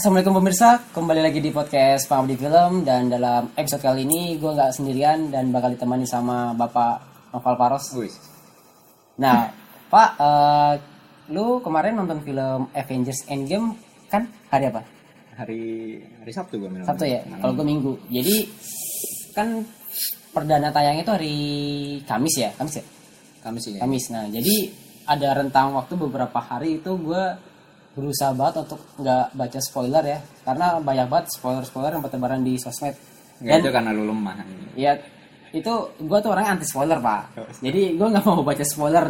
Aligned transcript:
Assalamualaikum 0.00 0.40
pemirsa, 0.40 0.80
kembali 0.96 1.20
lagi 1.20 1.44
di 1.44 1.52
podcast 1.52 2.08
Pengabdi 2.08 2.40
Film 2.40 2.88
dan 2.88 3.12
dalam 3.12 3.52
episode 3.52 3.84
kali 3.84 4.08
ini 4.08 4.40
gue 4.40 4.48
nggak 4.48 4.72
sendirian 4.72 5.28
dan 5.28 5.52
bakal 5.52 5.76
ditemani 5.76 6.08
sama 6.08 6.56
Bapak 6.56 7.28
Noval 7.36 7.60
Paros. 7.60 7.92
Wih, 7.92 8.08
Nah, 9.20 9.52
Pak, 9.92 10.10
eh, 10.16 10.74
lu 11.36 11.60
kemarin 11.60 12.00
nonton 12.00 12.24
film 12.24 12.72
Avengers 12.72 13.28
Endgame 13.28 13.76
kan 14.08 14.24
hari 14.48 14.72
apa? 14.72 14.80
hari 15.36 16.00
hari 16.00 16.32
Sabtu 16.32 16.56
gue. 16.56 16.80
Sabtu 16.80 17.04
ya? 17.04 17.20
Kalau 17.36 17.52
gue 17.60 17.66
Minggu. 17.68 17.92
Jadi 18.08 18.48
kan 19.36 19.60
perdana 20.32 20.72
tayang 20.72 20.96
itu 20.96 21.12
hari 21.12 21.36
Kamis 22.08 22.40
ya? 22.40 22.48
Kamis 22.56 22.80
ya? 22.80 22.84
Kami 23.44 23.58
sih. 23.60 23.76
ya. 23.76 23.84
Kamis. 23.84 24.08
Nah, 24.08 24.24
jadi 24.32 24.72
ada 25.04 25.44
rentang 25.44 25.76
waktu 25.76 25.92
beberapa 26.00 26.40
hari 26.40 26.80
itu 26.80 26.96
gue 26.96 27.49
berusaha 27.94 28.30
banget 28.32 28.64
untuk 28.68 28.80
nggak 29.02 29.24
baca 29.34 29.58
spoiler 29.58 30.04
ya, 30.06 30.18
karena 30.46 30.78
banyak 30.78 31.06
banget 31.10 31.26
spoiler-spoiler 31.34 31.98
yang 31.98 32.02
bertebaran 32.02 32.40
di 32.42 32.54
sosmed. 32.56 32.94
Nggak 33.40 33.56
itu 33.64 33.70
karena 33.72 33.90
lu 33.90 34.04
lemah. 34.06 34.34
Ya 34.76 34.94
itu 35.50 35.72
gue 35.98 36.18
tuh 36.22 36.30
orangnya 36.30 36.58
anti 36.58 36.66
spoiler 36.66 36.98
pak. 37.02 37.22
Jadi 37.58 37.98
gue 37.98 38.06
nggak 38.06 38.24
mau 38.26 38.46
baca 38.46 38.64
spoiler. 38.64 39.04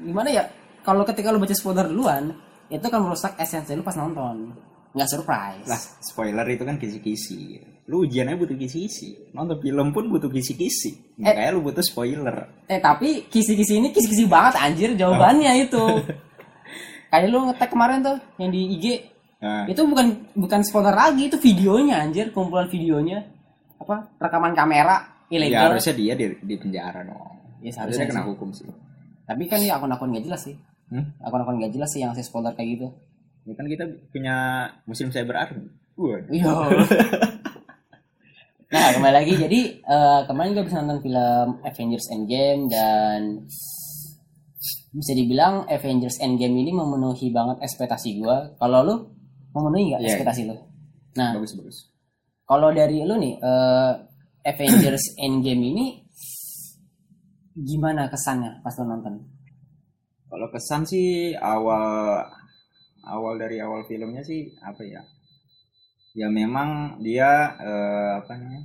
Gimana 0.00 0.28
ya? 0.32 0.44
Kalau 0.80 1.04
ketika 1.04 1.28
lu 1.28 1.42
baca 1.42 1.52
spoiler 1.52 1.84
duluan, 1.90 2.32
itu 2.72 2.86
kan 2.88 3.00
merusak 3.04 3.36
esensi 3.36 3.76
lu 3.76 3.84
pas 3.84 3.96
nonton. 3.98 4.56
Nggak 4.96 5.08
surprise. 5.12 5.68
Lah, 5.68 5.80
spoiler 6.00 6.46
itu 6.48 6.64
kan 6.64 6.80
kisi-kisi. 6.80 7.60
Lu 7.92 8.08
ujiannya 8.08 8.40
butuh 8.40 8.56
kisi-kisi. 8.56 9.36
Nonton 9.36 9.60
film 9.60 9.92
pun 9.92 10.08
butuh 10.08 10.32
kisi-kisi. 10.32 11.20
Makanya 11.20 11.52
lu 11.52 11.60
butuh 11.60 11.84
spoiler. 11.84 12.64
Eh 12.64 12.80
tapi 12.80 13.28
kisi-kisi 13.28 13.84
ini 13.84 13.92
kisi-kisi 13.92 14.24
banget 14.24 14.56
anjir 14.56 14.96
jawabannya 14.96 15.68
itu. 15.68 15.84
Kayak 17.08 17.28
lu 17.28 17.38
ngetek 17.46 17.70
kemarin 17.70 17.98
tuh 18.00 18.16
yang 18.36 18.50
di 18.50 18.60
IG 18.76 18.86
Nah, 19.38 19.70
itu 19.70 19.78
bukan 19.86 20.18
bukan 20.34 20.66
spoiler 20.66 20.90
lagi 20.90 21.30
itu 21.30 21.38
videonya 21.38 22.02
anjir 22.02 22.34
kumpulan 22.34 22.66
videonya 22.66 23.22
apa 23.78 24.10
rekaman 24.18 24.50
kamera 24.50 24.98
ya 25.30 25.38
ilegal 25.38 25.78
harusnya 25.78 25.94
dia 25.94 26.12
di, 26.18 26.26
di 26.42 26.54
penjara 26.58 27.06
dong. 27.06 27.14
Ya, 27.62 27.70
harusnya 27.70 27.70
seharusnya 27.70 28.06
kena 28.10 28.18
sih. 28.18 28.28
hukum 28.34 28.48
sih. 28.50 28.66
tapi 29.22 29.46
kan 29.46 29.62
ya 29.62 29.78
akun-akun 29.78 30.10
gak 30.10 30.26
jelas 30.26 30.42
sih 30.42 30.58
Hmm? 30.90 31.14
akun-akun 31.22 31.62
gak 31.62 31.70
jelas 31.70 31.86
sih 31.86 32.02
yang 32.02 32.18
saya 32.18 32.26
spoiler 32.26 32.50
kayak 32.50 32.82
gitu 32.82 32.88
Ya 33.46 33.54
kan 33.54 33.64
kita 33.64 33.84
punya 34.10 34.36
musim 34.82 35.08
cyber 35.08 35.38
army. 35.38 35.70
Iya 36.28 36.50
nah 38.68 38.86
kembali 38.90 39.14
lagi 39.14 39.32
jadi 39.38 39.60
eh, 39.80 40.20
kemarin 40.26 40.52
gue 40.52 40.64
bisa 40.66 40.82
nonton 40.82 41.00
film 41.00 41.62
Avengers 41.62 42.10
Endgame 42.10 42.66
dan 42.66 43.46
bisa 44.90 45.12
dibilang 45.14 45.64
Avengers 45.70 46.18
Endgame 46.18 46.66
ini 46.66 46.74
memenuhi 46.74 47.30
banget 47.30 47.62
ekspektasi 47.62 48.18
gue 48.18 48.36
kalau 48.58 48.82
lu 48.82 48.94
memenuhi 49.54 49.94
nggak 49.94 50.00
Iya. 50.02 50.08
ekspektasi 50.12 50.42
lu 50.50 50.56
nah 51.14 51.34
Bagus 51.34 51.54
bagus. 51.58 51.78
Kalau 52.48 52.72
dari 52.72 53.04
lu 53.04 53.20
nih, 53.20 53.34
eh, 53.36 53.92
Avengers 54.42 55.12
Endgame 55.24 55.62
ini 55.68 55.86
gimana 57.54 58.06
kesannya 58.08 58.62
pas 58.62 58.72
lu 58.78 58.86
nonton? 58.86 59.14
Kalau 60.28 60.48
kesan 60.48 60.84
sih 60.84 61.34
awal 61.36 62.22
awal 63.04 63.34
dari 63.36 63.58
awal 63.58 63.84
filmnya 63.84 64.20
sih 64.22 64.48
apa 64.60 64.80
ya? 64.84 65.02
Ya 66.14 66.28
memang 66.28 67.00
dia 67.00 67.52
eh, 67.58 68.10
apa 68.20 68.32
namanya? 68.36 68.62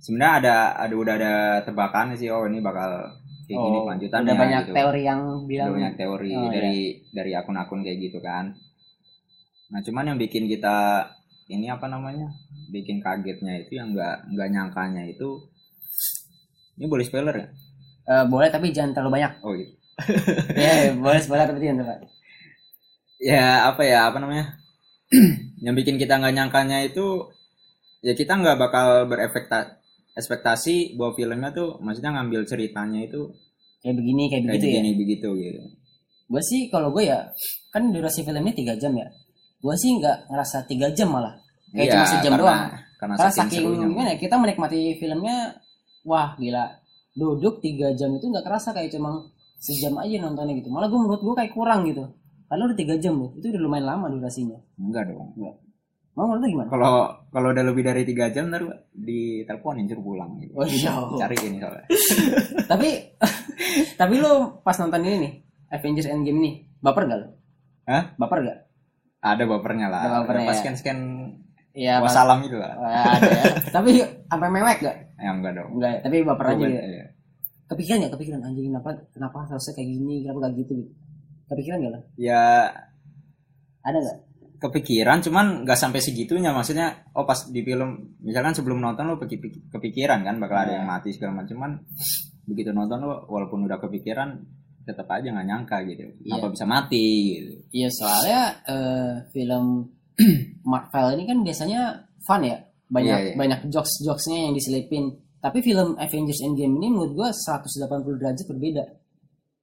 Sebenarnya 0.00 0.34
ada 0.40 0.56
ada 0.80 0.94
udah 0.96 1.14
ada 1.16 1.34
tebakan 1.64 2.16
sih 2.16 2.28
oh 2.28 2.48
ini 2.48 2.60
bakal 2.60 3.16
kayak 3.50 3.60
gini 3.66 3.78
kelanjutannya 3.82 4.26
udah 4.30 4.36
banyak 4.38 4.62
gitu. 4.62 4.74
teori 4.78 5.02
yang 5.02 5.20
Udah 5.26 5.46
bilang 5.50 5.70
banyak 5.74 5.94
teori 5.98 6.30
Oh, 6.38 6.48
dari 6.54 6.78
dari 7.10 7.32
akun-akun 7.34 7.80
kayak 7.82 7.98
gitu 7.98 8.18
kan. 8.22 8.54
Nah 9.74 9.80
cuman 9.82 10.14
yang 10.14 10.18
bikin 10.18 10.46
kita 10.46 10.76
ini 11.50 11.66
apa 11.66 11.90
namanya? 11.90 12.30
Bikin 12.70 13.02
kagetnya 13.02 13.66
itu 13.66 13.74
yang 13.74 13.90
nggak 13.90 14.30
nggak 14.30 14.48
nyangkanya 14.54 15.02
itu 15.10 15.42
ini 16.78 16.86
boleh 16.88 17.04
spoiler 17.04 17.34
ya? 17.36 17.46
eh, 18.10 18.24
boleh 18.26 18.48
tapi 18.48 18.70
jangan 18.70 18.94
terlalu 18.94 19.20
banyak. 19.20 19.32
Oh 19.44 19.52
gitu. 19.52 19.72
ya 20.56 20.94
boleh 21.04 21.20
spoiler 21.20 21.46
tapi 21.50 21.60
jangan 21.60 21.78
terlalu 21.84 21.92
banyak. 21.98 22.10
ya 23.20 23.68
apa 23.68 23.82
ya 23.84 24.08
apa 24.08 24.16
namanya 24.16 24.56
yang 25.64 25.76
bikin 25.76 26.00
kita 26.00 26.16
nggak 26.16 26.32
nyangkanya 26.32 26.88
itu 26.88 27.28
ya 28.00 28.16
kita 28.16 28.32
nggak 28.40 28.56
bakal 28.56 29.04
berekspektasi 30.12 30.94
bahwa 30.94 31.12
filmnya 31.14 31.50
tuh 31.50 31.78
maksudnya 31.78 32.12
ngambil 32.12 32.44
ceritanya 32.44 33.00
itu 33.00 33.30
Kayak 33.80 33.96
begini, 33.96 34.22
kayak 34.28 34.42
kayak 34.44 34.44
begitu 34.52 34.66
ya. 34.66 34.72
begini 34.76 34.90
begitu 34.92 35.28
gitu 35.34 35.60
Gue 36.30 36.42
sih 36.44 36.60
kalau 36.68 36.92
gue 36.92 37.08
ya 37.08 37.18
kan 37.70 37.90
durasi 37.90 38.22
filmnya 38.22 38.54
3 38.54 38.76
jam 38.76 38.92
ya. 38.94 39.08
Gue 39.58 39.74
sih 39.74 39.90
nggak 39.92 40.30
ngerasa 40.30 40.62
3 40.62 40.94
jam 40.94 41.10
malah. 41.10 41.34
Kayak 41.74 41.82
Iya, 41.82 41.92
cuma 41.92 42.04
sejam 42.06 42.22
karena- 42.30 42.38
doang. 42.38 42.60
karena, 43.00 43.14
Karena 43.18 43.32
saking, 43.32 43.50
saking 43.50 43.90
gimana 43.90 44.08
ya, 44.12 44.16
kita 44.16 44.34
menikmati 44.36 44.80
filmnya 44.94 45.36
wah 46.04 46.38
gila. 46.38 46.70
Duduk 47.12 47.58
3 47.58 47.90
jam 47.98 48.14
itu 48.14 48.30
nggak 48.30 48.46
kerasa 48.46 48.70
kayak 48.70 48.94
cuma 48.94 49.10
sejam 49.58 49.98
aja 49.98 50.16
nontonnya 50.22 50.54
gitu. 50.54 50.70
Malah 50.70 50.86
gue 50.86 51.00
menurut 51.02 51.18
gue 51.18 51.34
kayak 51.34 51.50
kurang 51.50 51.82
gitu. 51.82 52.04
Karena 52.46 52.62
udah 52.62 52.76
3 52.78 52.94
jam 53.02 53.14
loh. 53.18 53.30
Itu 53.34 53.50
udah 53.50 53.60
lumayan 53.66 53.86
lama 53.90 54.06
durasinya. 54.06 54.58
enggak 54.78 55.10
dong 55.10 55.34
Mau 56.20 56.28
menurut 56.28 56.44
gimana? 56.46 56.68
kalau 56.68 56.94
kalau 57.26 57.48
udah 57.48 57.64
lebih 57.64 57.80
dari 57.80 58.04
tiga 58.04 58.28
jam 58.28 58.52
ntar 58.52 58.60
diteleponin 58.92 59.88
suruh 59.88 60.04
pulang 60.04 60.36
gitu 60.36 60.52
Oh 60.52 60.62
iya. 60.62 60.92
cari 61.16 61.32
ini 61.40 61.56
soalnya 61.56 61.84
tapi 62.70 62.88
tapi 63.96 64.14
lu 64.16 64.32
pas 64.60 64.76
nonton 64.76 65.00
ini 65.00 65.16
nih 65.18 65.32
Avengers 65.70 66.04
Endgame 66.06 66.38
nih 66.38 66.54
baper 66.78 67.06
gak 67.06 67.18
lu? 67.18 67.28
Hah? 67.86 68.04
Baper 68.14 68.38
gak? 68.42 68.58
ada 69.18 69.42
bapernya 69.44 69.86
lah 69.86 70.00
Ada 70.02 70.12
bapernya, 70.18 70.44
pas 70.44 70.54
ya. 70.54 70.60
scan 70.60 70.76
scan 70.76 70.98
Iya. 71.70 71.94
pas- 71.96 72.10
wassalam 72.10 72.42
gitu 72.42 72.56
lah 72.56 72.72
ada 72.76 73.24
ya. 73.24 73.44
tapi 73.76 73.90
sampai 74.26 74.48
mewek 74.50 74.76
gak? 74.82 74.96
ya 75.16 75.30
enggak 75.30 75.52
dong 75.54 75.70
Enggak 75.72 75.90
ya. 75.90 75.98
Tapi 76.02 76.16
baper 76.22 76.46
aja 76.46 76.56
gitu. 76.60 76.84
iya. 76.84 77.06
Kepikiran 77.64 77.98
gak? 78.02 78.12
Kepikiran 78.12 78.40
anjing 78.42 78.66
kenapa 78.68 78.90
kenapa 79.08 79.38
harusnya 79.46 79.72
kayak 79.72 79.88
gini? 79.88 80.14
Kenapa 80.20 80.38
gak 80.42 80.54
gitu 80.58 80.72
gitu? 80.76 80.92
Kepikiran 81.46 81.78
gak 81.80 81.92
lo? 81.92 82.00
ya 82.18 82.68
Ada 83.80 83.98
gak? 83.98 84.18
Kepikiran 84.60 85.24
cuman 85.24 85.64
nggak 85.64 85.78
sampai 85.80 86.04
segitunya. 86.04 86.52
Maksudnya 86.52 87.08
oh 87.16 87.24
pas 87.24 87.48
di 87.48 87.64
film 87.64 88.20
misalkan 88.20 88.52
sebelum 88.52 88.78
nonton 88.78 89.08
lo 89.08 89.16
kepikiran 89.16 90.20
kan 90.20 90.36
bakal 90.36 90.68
ada 90.68 90.84
yang 90.84 90.86
mati 90.86 91.16
segala 91.16 91.40
macam 91.40 91.56
cuman 91.56 91.72
begitu 92.44 92.70
nonton 92.76 93.00
lo 93.00 93.24
walaupun 93.32 93.64
udah 93.64 93.80
kepikiran 93.80 94.36
tetap 94.84 95.08
aja 95.08 95.32
nggak 95.32 95.48
nyangka 95.48 95.76
gitu. 95.88 96.04
Iya. 96.28 96.32
apa 96.36 96.46
bisa 96.52 96.64
mati 96.68 97.06
gitu? 97.40 97.52
Iya 97.72 97.88
soalnya 97.88 98.40
eh, 98.68 99.12
film 99.32 99.88
Marvel 100.70 101.06
ini 101.16 101.24
kan 101.24 101.38
biasanya 101.40 101.80
fun 102.20 102.44
ya. 102.44 102.60
Banyak 102.90 103.16
Iya, 103.16 103.26
iya. 103.32 103.34
banyak 103.38 103.60
jokes 103.72 104.04
jokesnya 104.04 104.50
yang 104.50 104.52
diselipin. 104.52 105.08
Tapi 105.40 105.64
film 105.64 105.96
Avengers 105.96 106.44
Endgame 106.44 106.76
ini 106.76 106.92
menurut 106.92 107.12
gua 107.16 107.28
180 107.32 108.20
derajat 108.20 108.44
berbeda. 108.44 108.84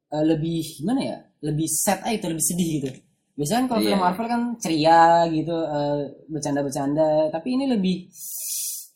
Eh, 0.09 0.23
lebih 0.25 0.63
gimana 0.81 1.01
ya? 1.05 1.17
Lebih 1.45 1.67
sad 1.69 2.01
aja 2.01 2.17
itu 2.17 2.27
lebih 2.33 2.45
sedih 2.49 2.69
gitu 2.81 2.89
biasanya 3.37 3.59
kan 3.63 3.67
kalau 3.69 3.81
Iya, 3.85 3.89
film. 3.93 4.01
Marvel 4.01 4.27
kan 4.27 4.41
ceria 4.57 5.01
gitu 5.29 5.55
eh, 5.55 5.99
bercanda-bercanda 6.27 7.29
tapi 7.29 7.47
ini 7.53 7.65
lebih 7.69 8.09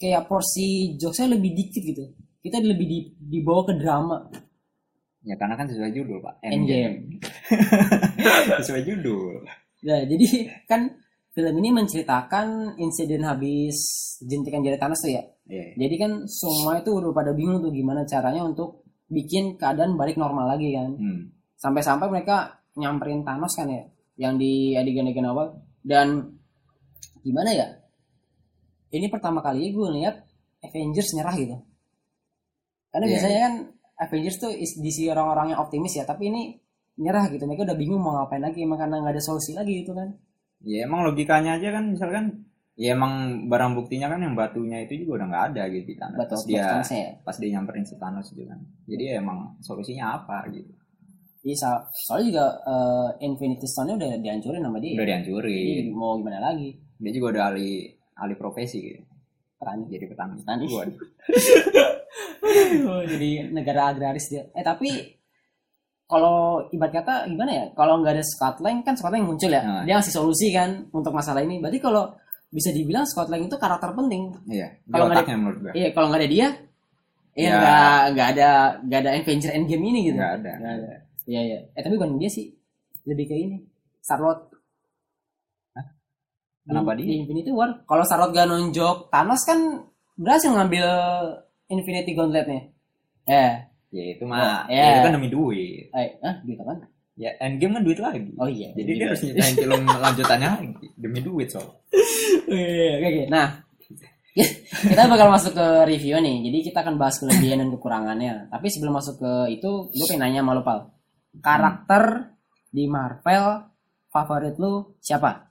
kayak 0.02 0.26
porsi 0.26 0.98
jokesnya 0.98 1.38
lebih 1.38 1.54
dikit 1.54 1.84
gitu 1.86 2.04
kita 2.42 2.58
lebih 2.58 2.86
di, 2.90 3.00
dibawa 3.22 3.62
ke 3.70 3.74
drama 3.78 4.18
ya 5.22 5.38
karena 5.38 5.54
kan 5.54 5.70
sesuai 5.70 5.94
judul 5.94 6.18
pak 6.26 6.42
Endgame. 6.42 7.22
sesuai 8.66 8.82
judul 8.82 9.46
Nah, 9.82 10.06
jadi 10.06 10.28
kan 10.70 10.94
film 11.34 11.54
ini 11.58 11.70
menceritakan 11.74 12.78
insiden 12.78 13.26
habis 13.26 13.78
jentikan 14.22 14.62
jari 14.62 14.78
Thanos 14.78 15.02
tuh 15.02 15.12
ya. 15.18 15.24
Iya. 15.50 15.74
Jadi 15.88 15.96
kan 15.98 16.12
semua 16.30 16.78
itu 16.80 16.94
udah 16.94 17.10
pada 17.10 17.34
bingung 17.34 17.66
tuh 17.66 17.74
gimana 17.74 18.06
caranya 18.06 18.46
untuk 18.46 18.86
bikin 19.10 19.58
keadaan 19.58 19.98
balik 19.98 20.22
normal 20.22 20.54
lagi 20.54 20.76
kan. 20.78 20.94
Hmm. 20.94 21.34
Sampai-sampai 21.58 22.08
mereka 22.14 22.62
nyamperin 22.78 23.26
Thanos 23.26 23.54
kan 23.58 23.68
ya, 23.74 23.84
yang 24.22 24.38
di 24.38 24.78
adegan-adegan 24.78 25.26
awal. 25.26 25.48
Dan 25.82 26.38
gimana 27.20 27.50
ya? 27.50 27.68
Ini 28.92 29.10
pertama 29.10 29.42
kali 29.42 29.74
gue 29.74 29.88
lihat 29.98 30.22
Avengers 30.62 31.10
nyerah 31.18 31.34
gitu. 31.34 31.58
Karena 32.92 33.06
Iya, 33.08 33.14
biasanya 33.18 33.40
kan 33.42 33.54
Avengers 34.00 34.38
tuh 34.38 34.52
is- 34.54 34.78
diisi 34.78 35.08
orang-orang 35.08 35.56
yang 35.56 35.60
optimis 35.60 35.96
ya, 35.96 36.04
tapi 36.04 36.30
ini 36.30 36.54
nyerah 36.98 37.26
gitu. 37.28 37.44
Mereka 37.44 37.66
udah 37.66 37.78
bingung 37.78 37.98
mau 37.98 38.14
ngapain 38.14 38.44
lagi, 38.44 38.62
emang 38.62 38.78
karena 38.78 39.00
nggak 39.00 39.16
ada 39.16 39.24
solusi 39.24 39.52
lagi 39.54 39.82
gitu 39.82 39.94
kan. 39.94 40.14
ya 40.62 40.86
emang 40.86 41.02
logikanya 41.02 41.58
aja 41.58 41.74
kan 41.74 41.90
misalkan 41.90 42.46
ya 42.78 42.94
emang 42.94 43.14
barang 43.50 43.74
buktinya 43.74 44.06
kan 44.06 44.22
yang 44.22 44.38
batunya 44.38 44.86
itu 44.86 44.94
juga 45.02 45.18
udah 45.18 45.28
nggak 45.34 45.46
ada 45.50 45.64
gitu 45.74 45.90
di 45.90 45.98
tanah 45.98 46.18
Batu 46.22 46.38
pas 46.38 46.46
dia 46.46 46.62
ya. 46.86 47.10
pas 47.26 47.34
dia 47.34 47.50
nyamperin 47.50 47.82
si 47.82 47.98
Thanos 47.98 48.30
gitu 48.30 48.46
kan 48.46 48.62
jadi 48.86 49.04
ya 49.10 49.14
emang 49.26 49.58
solusinya 49.58 50.22
apa 50.22 50.46
gitu 50.54 50.70
Iya, 51.42 51.56
so- 51.58 51.86
soalnya 52.06 52.26
juga 52.30 52.46
eh, 52.64 53.26
Infinity 53.26 53.66
Stone-nya 53.66 53.96
udah 53.98 54.10
dihancurin 54.18 54.62
sama 54.62 54.78
dia. 54.78 54.94
udah 54.94 55.08
dihancurin 55.08 55.74
Jadi 55.82 55.92
mau 55.92 56.14
gimana 56.16 56.40
lagi? 56.40 56.70
dia 56.96 57.12
juga 57.12 57.28
udah 57.34 57.44
alih 57.50 57.90
alih 58.16 58.38
profesi 58.38 58.78
gitu 58.80 59.02
Petani. 59.58 59.84
jadi 59.90 60.06
petani 60.06 60.34
Petani. 60.38 60.66
Jadi 63.08 63.30
negara 63.50 63.90
agraris 63.90 64.26
dia. 64.28 64.44
Eh 64.52 64.62
tapi 64.62 64.90
kalau 66.06 66.68
ibarat 66.70 66.94
kata 66.94 67.16
gimana 67.26 67.52
ya 67.52 67.66
kalau 67.72 68.02
nggak 68.02 68.14
ada 68.14 68.26
Scott 68.26 68.60
Lang 68.60 68.84
kan 68.84 68.94
Scott 68.94 69.14
Lang 69.14 69.24
muncul 69.24 69.48
ya 69.48 69.62
Nah. 69.62 69.82
dia 69.82 69.96
ngasih 69.96 70.12
solusi 70.12 70.52
kan 70.52 70.86
untuk 70.92 71.10
masalah 71.10 71.40
ini 71.40 71.58
berarti 71.58 71.80
kalau 71.80 72.12
bisa 72.50 72.70
dibilang 72.70 73.08
Scott 73.08 73.32
Lang 73.32 73.42
itu 73.42 73.56
karakter 73.56 73.96
penting 73.96 74.28
Iya. 74.46 74.68
Kalau 74.86 75.08
nggak 75.08 75.18
otaknya 75.18 75.38
menurut 75.40 75.60
gue. 75.62 75.72
iya 75.74 75.88
kalau 75.90 76.08
nggak 76.12 76.20
ada 76.20 76.30
dia 76.30 76.48
ya 77.32 77.48
Ya. 77.48 77.54
nggak 77.56 78.00
nggak 78.12 78.28
ada 78.36 78.50
nggak 78.84 79.00
ada 79.00 79.10
Avenger 79.16 79.52
Endgame 79.56 79.84
ini 79.88 80.00
gitu 80.06 80.20
Nggak 80.20 80.34
ada. 80.38 80.52
Nggak 80.60 80.74
ada 80.76 80.92
iya 81.30 81.42
iya 81.42 81.58
eh 81.74 81.82
tapi 81.82 81.98
bukan 81.98 82.18
dia 82.22 82.30
sih 82.30 82.54
lebih 83.06 83.26
ke 83.30 83.36
ini 83.36 83.58
Starlord 84.02 84.50
Kenapa 86.62 86.94
di, 86.94 87.04
dia? 87.04 87.10
di 87.10 87.16
Infinity 87.26 87.50
War 87.50 87.84
kalau 87.90 88.06
Starlord 88.06 88.38
gak 88.38 88.48
nonjok 88.48 89.10
Thanos 89.10 89.42
kan 89.44 89.60
berhasil 90.14 90.54
ngambil 90.54 90.88
Infinity 91.74 92.14
Gauntletnya 92.14 92.70
eh 93.26 93.72
Ya 93.92 94.04
itu 94.16 94.24
mah. 94.24 94.40
Oh, 94.40 94.72
ya 94.72 94.80
iya. 94.80 94.92
itu 94.96 95.00
kan 95.04 95.14
demi 95.20 95.28
duit. 95.28 95.92
eh 95.92 96.10
ah 96.24 96.36
duit 96.48 96.56
apaan? 96.64 96.80
Ya 97.20 97.28
Endgame 97.44 97.76
kan 97.76 97.84
duit 97.84 98.00
lagi. 98.00 98.32
oh 98.40 98.48
iya 98.48 98.72
Jadi 98.72 98.92
dia 98.96 99.06
harus 99.12 99.20
nyiptain 99.20 99.56
film 99.60 99.82
lanjutannya 100.08 100.48
lagi 100.48 100.88
demi 100.96 101.20
duit 101.20 101.52
soal. 101.52 101.68
Iya, 102.48 103.04
Oke, 103.04 103.08
oke. 103.12 103.24
Nah, 103.28 103.48
kita 104.88 105.12
bakal 105.12 105.28
masuk 105.28 105.52
ke 105.60 105.68
review 105.92 106.16
nih. 106.24 106.36
Jadi 106.48 106.58
kita 106.72 106.88
akan 106.88 106.96
bahas 106.96 107.20
kelebihan 107.20 107.68
dan 107.68 107.70
kekurangannya. 107.76 108.48
Tapi 108.48 108.68
sebelum 108.72 108.96
masuk 108.96 109.20
ke 109.20 109.32
itu, 109.60 109.92
gue 109.92 110.06
pengen 110.08 110.24
nanya 110.24 110.40
sama 110.40 110.56
lu, 110.56 110.64
Pal. 110.64 110.80
Karakter 111.40 112.34
di 112.68 112.88
Marvel 112.92 113.64
favorit 114.12 114.56
lu 114.60 115.00
siapa? 115.00 115.48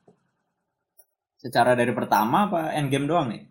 Secara 1.40 1.72
dari 1.72 1.96
pertama 1.96 2.44
apa 2.52 2.76
Endgame 2.76 3.08
doang 3.08 3.28
nih? 3.32 3.42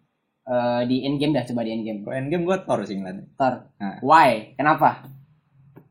Eh, 0.49 0.81
di 0.89 1.05
Endgame 1.05 1.37
dah, 1.37 1.45
coba 1.45 1.61
di 1.61 1.71
Endgame. 1.77 2.01
Kalau 2.01 2.15
Endgame 2.17 2.43
gue 2.45 2.57
Thor 2.65 2.79
sih 2.81 2.97
ngeliatnya. 2.97 3.25
Thor. 3.37 3.53
Nah. 3.77 3.97
Why? 4.01 4.57
Kenapa? 4.57 5.05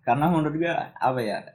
Karena 0.02 0.26
menurut 0.26 0.54
gue 0.58 0.74
apa 0.98 1.20
ya? 1.22 1.46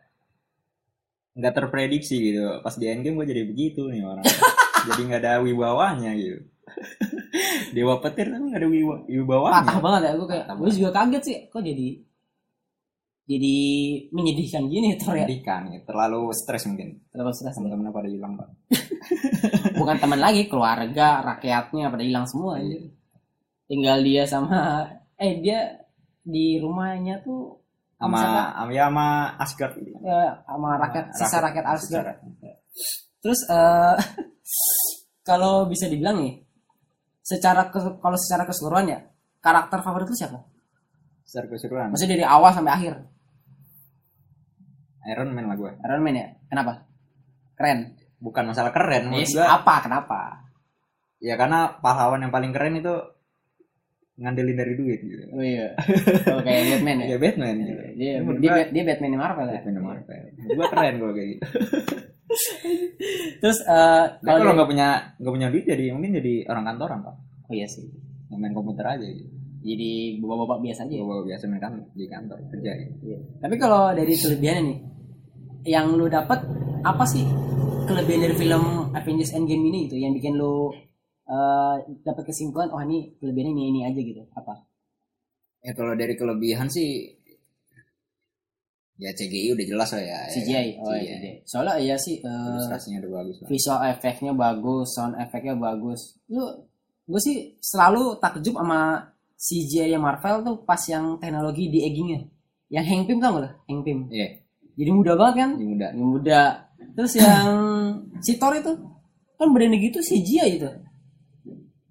Nggak 1.35 1.53
terprediksi 1.59 2.15
gitu. 2.31 2.63
Pas 2.63 2.75
di 2.79 2.87
Endgame 2.87 3.19
gue 3.19 3.27
jadi 3.27 3.43
begitu 3.43 3.91
nih 3.91 4.07
orang. 4.07 4.23
jadi 4.87 4.99
nggak 5.03 5.21
ada 5.23 5.33
wibawanya 5.43 6.15
gitu. 6.15 6.47
Dewa 7.75 7.99
petir 7.99 8.31
tapi 8.31 8.43
nggak 8.55 8.61
ada 8.63 8.69
wibawa, 8.71 8.97
wibawanya. 9.03 9.55
Patah 9.67 9.79
banget 9.83 10.01
ya, 10.03 10.11
gue 10.15 10.27
kayak, 10.31 10.45
gue 10.55 10.69
juga 10.71 10.89
kaget 10.95 11.23
sih. 11.27 11.37
Kok 11.51 11.59
jadi 11.59 11.87
jadi 13.23 13.55
menyedihkan 14.11 14.67
gini 14.67 14.93
ya? 14.93 14.97
Pendidikan, 14.99 15.71
gitu. 15.71 15.87
terlalu 15.87 16.31
stres 16.33 16.67
mungkin. 16.67 16.99
Terus 17.07 17.35
terus 17.37 17.55
Teman-teman 17.55 17.89
pada 17.89 18.07
hilang 18.07 18.35
pak. 18.35 18.49
bukan 19.79 19.95
teman 19.97 20.19
lagi 20.19 20.45
keluarga 20.45 21.23
rakyatnya 21.25 21.87
pada 21.87 22.03
hilang 22.03 22.25
semua 22.25 22.57
anjir. 22.57 22.91
tinggal 23.63 23.99
dia 23.99 24.23
sama 24.23 24.85
eh 25.15 25.39
dia 25.39 25.79
di 26.21 26.55
rumahnya 26.55 27.19
tuh 27.19 27.57
Sama, 27.95 28.19
sama, 28.19 28.67
ya 28.69 28.85
sama 28.85 29.07
Asgard 29.37 29.73
gitu. 29.77 29.95
ya, 29.99 30.43
sama 30.43 30.75
rakyat 30.77 31.05
sisa 31.11 31.37
rakyat 31.39 31.65
Asgard 31.65 32.07
Sisa- 32.19 32.59
terus 33.19 33.39
eh 33.45 33.95
kalau 35.27 35.65
bisa 35.65 35.87
dibilang 35.87 36.19
nih 36.19 36.43
secara 37.19 37.71
kalau 37.71 38.17
secara 38.19 38.43
keseluruhan 38.43 38.85
ya 38.85 38.99
karakter 39.39 39.79
favorit 39.79 40.05
lu 40.05 40.15
siapa 40.15 40.39
Secara 41.23 41.47
keseluruhan. 41.47 41.87
maksudnya 41.91 42.19
dari 42.19 42.27
awal 42.27 42.51
sampai 42.51 42.73
akhir 42.73 42.93
Iron 45.05 45.29
Man 45.29 45.45
lah 45.45 45.55
gue. 45.55 45.71
Iron 45.77 46.01
Man 46.01 46.15
ya 46.15 46.27
kenapa 46.45 46.87
keren 47.53 47.79
Bukan 48.17 48.43
masalah 48.45 48.71
keren 48.71 49.11
Yes, 49.11 49.31
gue. 49.31 49.41
apa 49.41 49.81
kenapa 49.81 50.47
Ya 51.19 51.35
karena 51.35 51.75
pahlawan 51.77 52.19
yang 52.19 52.29
paling 52.29 52.49
keren 52.49 52.75
itu 52.75 52.95
ngandelin 54.13 54.53
dari 54.53 54.73
duit 54.73 54.99
gitu. 54.99 55.25
oh 55.27 55.41
iya 55.41 55.73
oh, 56.29 56.37
kayak 56.39 56.61
Batman 56.69 56.97
ya 56.99 57.05
Ya 57.05 57.17
Batman 57.17 57.55
gitu. 57.57 57.81
dia, 57.93 58.11
Ini 58.11 58.21
menurut 58.21 58.39
dia, 58.39 58.51
gua- 58.53 58.69
dia 58.69 58.83
Batman 58.85 59.09
di 59.09 59.19
Marvel 59.19 59.45
ya 59.45 59.53
Batman 59.57 59.83
Marvel. 59.83 60.21
Gue 60.47 60.65
keren 60.67 60.93
kalau 60.97 61.13
kayak 61.13 61.29
gitu. 61.29 61.43
terus 63.41 63.59
eh 63.61 64.03
Nah, 64.15 64.21
kalau 64.23 64.39
dia- 64.45 64.55
nggak 64.55 64.69
punya 64.69 64.87
nggak 65.17 65.33
punya 65.33 65.47
duit 65.49 65.65
jadi 65.65 65.83
mungkin 65.91 66.11
jadi 66.15 66.33
orang 66.45 66.63
kantoran 66.65 66.99
pak. 67.01 67.15
oh 67.43 67.53
iya 67.53 67.65
sih 67.65 67.85
main 68.31 68.49
komputer 68.51 68.85
aja 68.87 69.03
gitu. 69.03 69.29
Jadi 69.63 70.19
bapak-bapak 70.19 70.59
biasa 70.59 70.79
aja 70.83 70.93
ya? 70.99 71.03
Gue 71.07 71.23
biasa 71.23 71.43
main 71.47 71.61
kan 71.63 71.73
di 71.95 72.05
kantor 72.05 72.37
kerja 72.51 72.71
gitu. 72.83 72.93
Iya. 73.07 73.17
Tapi 73.39 73.55
kalau 73.55 73.95
dari 73.95 74.13
kelebihannya 74.13 74.63
nih, 74.67 74.77
yang 75.71 75.95
lu 75.95 76.11
dapat 76.11 76.43
apa 76.83 77.03
sih 77.07 77.23
kelebihan 77.87 78.27
dari 78.27 78.35
film 78.35 78.91
Avengers 78.91 79.31
Endgame 79.31 79.63
ini 79.71 79.87
gitu, 79.87 79.95
yang 79.95 80.11
bikin 80.11 80.35
lu 80.35 80.67
eh, 81.31 81.75
dapat 82.03 82.23
kesimpulan, 82.27 82.67
oh 82.75 82.83
ini 82.83 83.15
kelebihannya 83.23 83.55
ini 83.55 83.63
ini 83.71 83.79
aja 83.87 83.99
gitu, 84.03 84.21
apa? 84.35 84.53
Ya 85.63 85.71
kalau 85.71 85.95
dari 85.95 86.19
kelebihan 86.19 86.67
sih 86.67 87.07
ya 88.99 89.09
CGI 89.15 89.55
udah 89.55 89.65
jelas 89.65 89.89
lah 89.95 90.03
ya. 90.03 90.19
CGI, 90.27 90.53
ya. 90.75 90.83
oh 90.83 90.95
iya, 90.95 91.15
CGI. 91.17 91.33
Soalnya 91.47 91.75
iya 91.79 91.95
sih 91.95 92.19
Ilustrasinya 92.19 92.99
udah 93.07 93.11
bagus 93.23 93.35
lah. 93.39 93.47
visual 93.47 93.79
efeknya 93.89 94.31
bagus, 94.35 94.87
sound 94.91 95.15
efeknya 95.15 95.55
bagus. 95.55 96.19
Lu, 96.27 96.43
gue 97.07 97.21
sih 97.23 97.55
selalu 97.63 98.19
takjub 98.19 98.59
sama 98.59 99.12
CGI 99.37 99.97
Marvel 99.99 100.45
tuh 100.45 100.55
pas 100.63 100.79
yang 100.87 101.19
teknologi 101.19 101.67
di 101.67 101.83
eggingnya, 101.83 102.25
yang 102.71 102.85
Hank 102.85 103.05
Pym 103.05 103.19
tau 103.19 103.37
gak 103.37 103.41
lo? 103.43 103.49
Hank 103.69 103.81
Pym. 103.85 104.09
Iya, 104.09 104.39
Jadi 104.73 104.89
mudah 104.89 105.13
banget 105.13 105.35
kan? 105.45 105.49
ini 105.59 105.65
muda. 105.77 105.87
yang 105.93 106.09
muda. 106.09 106.41
Terus 106.93 107.13
yang 107.17 107.47
si 108.21 108.37
Thor 108.37 108.53
itu 108.57 108.71
kan 109.37 109.47
badannya 109.49 109.77
gitu 109.81 109.99
CGI 110.01 110.61
itu. 110.61 110.69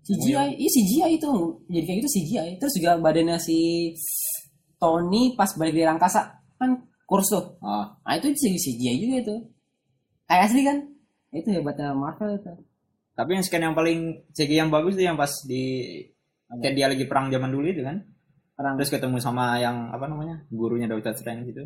CGI 0.03 0.59
iya 0.59 0.71
CGI 0.71 1.11
itu. 1.19 1.31
Jadi 1.71 1.85
kayak 1.87 1.99
gitu 2.03 2.11
CGI 2.19 2.51
terus 2.59 2.75
juga 2.75 2.99
badannya 2.99 3.39
si 3.39 3.91
Tony 4.83 5.39
pas 5.39 5.51
balik 5.55 5.79
dari 5.79 5.87
angkasa 5.87 6.43
kan 6.59 6.83
kurus 7.07 7.31
tuh. 7.31 7.55
Oh, 7.63 7.87
nah 8.03 8.15
itu 8.19 8.35
jadi 8.35 8.59
CGI 8.59 8.97
juga 8.99 9.17
itu. 9.23 9.37
Kayak 10.27 10.43
asli 10.51 10.61
kan? 10.67 10.77
Itu 11.31 11.49
hebatnya 11.55 11.95
Marvel 11.95 12.35
itu. 12.35 12.53
Tapi 13.13 13.31
yang 13.37 13.45
scan 13.45 13.63
yang 13.63 13.77
paling 13.77 14.27
CGI 14.35 14.67
yang 14.67 14.73
bagus 14.73 14.99
tuh 14.99 15.05
yang 15.07 15.15
pas 15.15 15.31
di? 15.47 15.65
Kayak 16.61 16.75
dia 16.77 16.87
lagi 16.91 17.05
perang 17.09 17.33
zaman 17.33 17.49
dulu 17.49 17.67
itu 17.69 17.81
kan. 17.81 17.97
orang 18.59 18.77
Terus 18.77 18.93
ketemu 18.93 19.17
sama 19.17 19.57
yang 19.57 19.89
apa 19.89 20.05
namanya? 20.05 20.45
gurunya 20.53 20.85
Doctor 20.85 21.17
Strange 21.17 21.49
gitu. 21.49 21.65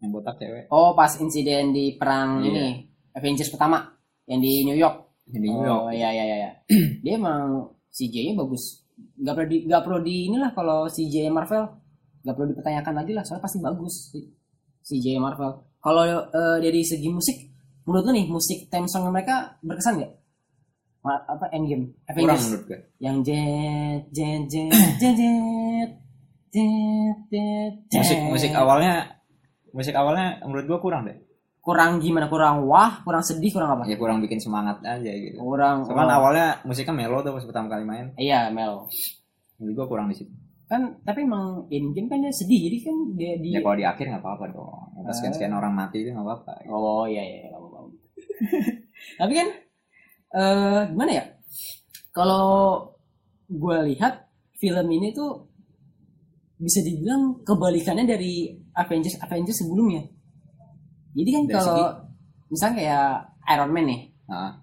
Yang 0.00 0.10
botak 0.10 0.36
cewek. 0.40 0.64
oh 0.72 0.92
pas 0.92 1.12
insiden 1.20 1.72
di 1.72 1.96
perang 1.96 2.40
Iya. 2.40 2.48
ini 2.48 2.66
Avengers 3.12 3.48
pertama 3.52 3.84
yang 4.26 4.40
di 4.40 4.64
New 4.64 4.76
York 4.76 4.96
Yang 5.28 5.40
di 5.44 5.48
New 5.52 5.64
York. 5.64 5.82
Oh 5.84 5.92
iya 5.92 6.08
iya 6.12 6.24
iya. 6.24 6.36
iya. 6.40 6.50
dia 7.04 7.14
emang 7.16 7.68
CJ-nya 7.88 8.34
bagus. 8.36 8.84
Gak 9.16 9.34
perlu 9.36 9.48
di 9.48 9.58
gak 9.64 9.82
perlu 9.84 9.98
di 10.02 10.16
inilah 10.28 10.50
kalau 10.52 10.88
CJ 10.88 11.28
Marvel 11.30 11.64
gak 12.24 12.34
perlu 12.34 12.48
dipertanyakan 12.52 12.94
lagi 13.04 13.12
lah 13.12 13.22
soalnya 13.22 13.44
pasti 13.44 13.58
bagus 13.60 13.94
CJ 14.84 15.20
Marvel. 15.20 15.50
Kalau 15.78 16.02
eh, 16.08 16.58
dari 16.60 16.80
segi 16.84 17.08
musik 17.08 17.36
menurut 17.84 18.04
lu 18.08 18.12
nih 18.16 18.26
musik 18.32 18.68
theme 18.72 18.88
song 18.88 19.12
mereka 19.12 19.56
berkesan 19.60 20.00
gak? 20.00 20.12
Apa 21.04 21.44
Endgame 21.50 21.92
Kurang 22.08 22.32
Avengers 22.32 22.64
gue. 22.64 22.78
yang 22.98 23.20
jet 23.20 24.08
jet 24.08 24.40
jet 24.48 24.72
jet 24.98 25.90
jet 26.50 27.16
jet 27.28 27.74
jet 27.84 27.98
Musik 28.00 28.18
musik 28.24 28.52
awalnya 28.52 28.94
musik 29.70 29.92
awalnya 29.92 30.40
menurut 30.42 30.64
gua 30.66 30.78
kurang 30.80 31.02
deh. 31.04 31.18
kurang 31.60 31.96
gimana 31.96 32.24
kurang 32.26 32.64
wah 32.64 33.00
kurang 33.00 33.20
sedih 33.20 33.48
kurang 33.50 33.72
apa 33.72 33.84
Ya 33.84 33.96
kurang 33.96 34.20
bikin 34.20 34.36
semangat 34.36 34.80
aja 34.80 35.10
gitu. 35.10 35.36
kurang 35.36 35.82
Cuman 35.82 36.06
oh, 36.06 36.14
awalnya 36.14 36.60
musiknya 36.62 36.92
melo 36.94 37.20
tuh 37.20 37.32
pas 37.32 37.42
pertama 37.42 37.68
kali 37.68 37.82
main. 37.82 38.12
iya 38.14 38.48
Mel 38.48 38.84
Menurut 39.56 39.74
gua 39.74 39.86
kurang 39.90 40.06
di 40.08 40.16
situ. 40.16 40.32
kan 40.64 40.80
tapi 41.00 41.20
emang 41.22 41.68
Endgame 41.68 42.08
kan 42.08 42.18
dia 42.18 42.32
sedih 42.32 42.68
jadi 42.68 42.78
kan 42.82 42.96
dia 43.14 43.32
di 43.36 43.48
Ya 43.50 43.60
kalau 43.60 43.76
di 43.76 43.84
akhir 43.84 44.04
nggak 44.06 44.20
apa-apa 44.20 44.44
dong. 44.50 45.04
Pas 45.04 45.12
sekian 45.12 45.52
orang 45.52 45.72
mati 45.72 46.00
itu 46.00 46.08
nggak 46.08 46.22
apa-apa. 46.22 46.52
oh 46.66 47.04
iya 47.04 47.20
iya 47.20 47.38
iya, 47.42 47.48
apa-apa. 47.50 47.92
tapi 49.20 49.32
kan 49.34 49.48
eh 50.34 50.80
gimana 50.90 51.10
ya 51.14 51.24
kalau 52.10 52.82
gue 53.46 53.78
lihat 53.94 54.26
film 54.58 54.86
ini 54.90 55.14
tuh 55.14 55.46
bisa 56.58 56.82
dibilang 56.82 57.42
kebalikannya 57.46 58.06
dari 58.06 58.50
Avengers 58.74 59.22
Avengers 59.22 59.62
sebelumnya 59.62 60.02
jadi 61.14 61.30
kan 61.30 61.42
Dari 61.46 61.54
kalau 61.54 61.78
misalnya 62.50 62.74
kayak 62.82 63.08
Iron 63.54 63.70
Man 63.70 63.86
nih 63.86 64.02
Nah, 64.24 64.56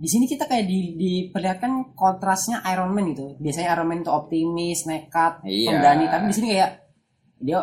di 0.00 0.08
sini 0.08 0.24
kita 0.30 0.46
kayak 0.46 0.64
di, 0.70 0.94
diperlihatkan 0.96 1.92
kontrasnya 1.98 2.62
Iron 2.72 2.94
Man 2.94 3.12
gitu. 3.12 3.36
Biasanya 3.36 3.76
Iron 3.76 3.88
Man 3.90 4.00
itu 4.06 4.12
optimis, 4.12 4.86
nekat, 4.86 5.44
Iya. 5.44 5.74
pemberani, 5.74 6.04
tapi 6.08 6.24
di 6.30 6.34
sini 6.34 6.46
kayak 6.54 6.70
dia 7.40 7.58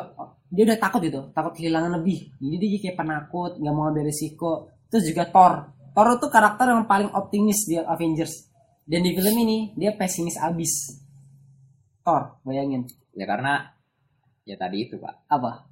dia 0.47 0.63
udah 0.63 0.79
takut 0.79 1.01
gitu, 1.03 1.21
takut 1.35 1.53
kehilangan 1.55 1.91
lebih. 1.99 2.31
Jadi 2.39 2.65
dia 2.67 2.79
kayak 2.87 2.97
penakut, 2.99 3.51
nggak 3.59 3.73
mau 3.73 3.89
ambil 3.91 4.05
risiko. 4.07 4.69
Terus 4.87 5.03
juga 5.11 5.27
Thor. 5.27 5.53
Thor 5.97 6.13
itu 6.13 6.29
karakter 6.29 6.69
yang 6.69 6.85
paling 6.85 7.09
optimis 7.09 7.65
di 7.65 7.81
Avengers. 7.81 8.53
Dan 8.85 9.01
di 9.01 9.17
film 9.17 9.33
ini 9.33 9.73
dia 9.73 9.97
pesimis 9.97 10.37
abis. 10.37 10.93
Thor, 12.05 12.37
bayangin. 12.45 12.85
ya 13.17 13.25
karena 13.25 13.65
ya 14.45 14.53
tadi 14.61 14.85
itu 14.85 15.01
pak. 15.01 15.25
Apa? 15.25 15.65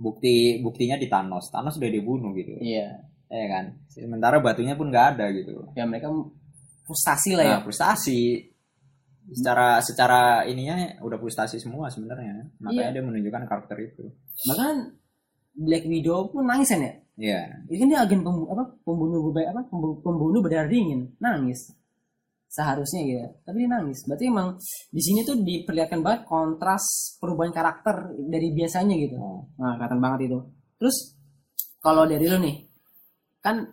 Bukti 0.00 0.56
buktinya 0.64 0.96
di 0.96 1.04
Thanos. 1.04 1.52
Thanos 1.52 1.76
udah 1.76 1.90
dibunuh 1.92 2.32
gitu. 2.32 2.56
Iya. 2.64 2.96
Ya 3.28 3.46
kan. 3.52 3.76
Sementara 3.92 4.40
batunya 4.40 4.72
pun 4.72 4.88
nggak 4.88 5.20
ada 5.20 5.28
gitu. 5.36 5.68
Ya 5.76 5.84
mereka 5.84 6.08
frustasi 6.88 7.36
lah 7.36 7.44
ya. 7.44 7.56
Nah, 7.60 7.62
frustasi 7.68 8.40
secara 9.36 9.84
secara 9.84 10.22
ininya 10.48 10.96
udah 11.02 11.18
frustasi 11.18 11.58
semua 11.58 11.90
sebenarnya 11.90 12.46
makanya 12.62 12.94
Iya. 12.94 12.94
dia 12.94 13.02
menunjukkan 13.02 13.42
karakter 13.50 13.76
itu 13.82 14.06
Bahkan 14.46 14.74
Black 15.66 15.82
Widow 15.82 16.30
pun 16.30 16.46
nangis 16.46 16.70
kan 16.70 16.86
ya 16.86 16.94
Iya. 17.16 17.64
kan 17.64 17.86
dia 17.88 18.00
agen 18.04 18.20
pembunuh 18.20 18.48
apa 18.52 18.64
pembunuh 18.84 19.20
apa 19.32 19.60
pembu- 19.72 20.00
pembunuh 20.04 20.40
berdarah 20.44 20.68
dingin. 20.68 21.16
Nangis. 21.16 21.72
Seharusnya 22.46 23.00
gitu 23.08 23.26
tapi 23.42 23.64
dia 23.64 23.70
nangis. 23.72 24.04
Berarti 24.04 24.24
emang 24.28 24.56
di 24.92 25.00
sini 25.00 25.24
tuh 25.24 25.40
diperlihatkan 25.40 26.04
banget 26.04 26.20
kontras 26.28 27.16
perubahan 27.16 27.52
karakter 27.56 28.12
dari 28.28 28.52
biasanya 28.52 28.94
gitu. 29.00 29.16
Oh. 29.16 29.48
nah 29.56 29.80
kelihatan 29.80 30.00
banget 30.00 30.20
itu. 30.28 30.38
Terus 30.76 30.96
kalau 31.80 32.04
dari 32.04 32.26
lo 32.28 32.36
nih 32.36 32.56
kan 33.40 33.64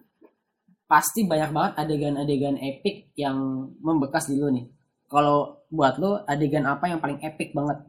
pasti 0.87 1.25
banyak 1.25 1.51
banget 1.51 1.73
adegan-adegan 1.83 2.55
epic 2.61 3.11
yang 3.19 3.35
membekas 3.83 4.31
di 4.31 4.39
lo 4.39 4.47
nih. 4.47 4.65
Kalau 5.11 5.67
buat 5.67 5.99
lo 5.99 6.23
adegan 6.23 6.63
apa 6.63 6.87
yang 6.87 7.03
paling 7.03 7.19
epic 7.21 7.51
banget? 7.51 7.81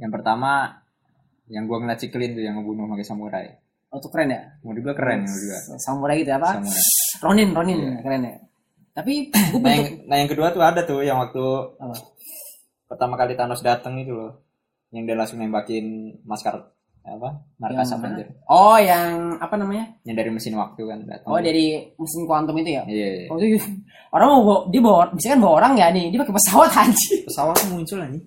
Yang 0.00 0.12
pertama 0.16 0.80
yang 1.50 1.66
gua 1.66 1.82
ngeliat 1.82 2.00
si 2.00 2.08
Clint 2.08 2.38
tuh 2.38 2.42
yang 2.46 2.56
ngebunuh 2.56 2.88
pakai 2.88 3.06
samurai. 3.06 3.46
Oh 3.90 3.96
itu 3.96 4.08
keren 4.08 4.28
ya 4.28 4.42
Menurut 4.60 4.82
gua 4.82 4.94
keren 4.94 5.20
menurut 5.22 5.42
gua. 5.44 5.58
samurai 5.76 6.16
gitu 6.18 6.30
apa 6.32 6.48
Samurai. 6.56 6.82
Ronin 7.20 7.48
Ronin 7.50 7.78
Iya. 7.80 7.98
keren 8.00 8.22
ya 8.22 8.34
tapi 8.90 9.12
gue 9.52 9.60
Nah 9.60 9.72
yang, 9.72 9.86
nah 10.04 10.16
yang 10.16 10.28
kedua 10.28 10.50
tuh 10.50 10.60
ada 10.60 10.80
tuh 10.82 11.00
yang 11.00 11.18
waktu 11.18 11.42
Apa? 11.76 11.94
pertama 12.86 13.14
kali 13.14 13.34
Thanos 13.34 13.62
datang 13.62 13.94
itu 13.96 14.10
loh. 14.10 14.42
Yang 14.90 15.02
dia 15.06 15.14
langsung 15.14 15.38
nembakin 15.38 15.84
maskar 16.22 16.58
apa? 17.00 17.30
Markas 17.56 17.86
Yang 17.86 17.94
mana? 17.94 18.06
Avenger. 18.10 18.26
Oh, 18.44 18.74
yang 18.76 19.08
apa 19.38 19.54
namanya? 19.54 19.84
Yang 20.02 20.16
dari 20.18 20.30
mesin 20.30 20.54
waktu 20.54 20.82
kan 20.84 20.98
datang. 21.06 21.30
Oh, 21.30 21.38
dari 21.38 21.64
mesin 21.94 22.26
kuantum 22.26 22.58
itu 22.58 22.74
ya? 22.74 22.82
Iya, 22.84 23.08
iya. 23.16 23.26
Oh, 23.30 23.38
itu 23.38 23.62
orang 24.10 24.28
mau 24.28 24.42
bawa, 24.42 24.58
dia 24.68 24.80
bawa, 24.82 25.02
bisa 25.14 25.26
kan 25.28 25.38
bawa 25.38 25.54
orang 25.56 25.72
ya 25.78 25.86
nih, 25.88 26.10
dia 26.10 26.18
pakai 26.18 26.34
pesawat 26.34 26.70
aja. 26.82 27.08
Pesawat 27.24 27.56
muncul 27.70 27.98
nih. 28.04 28.22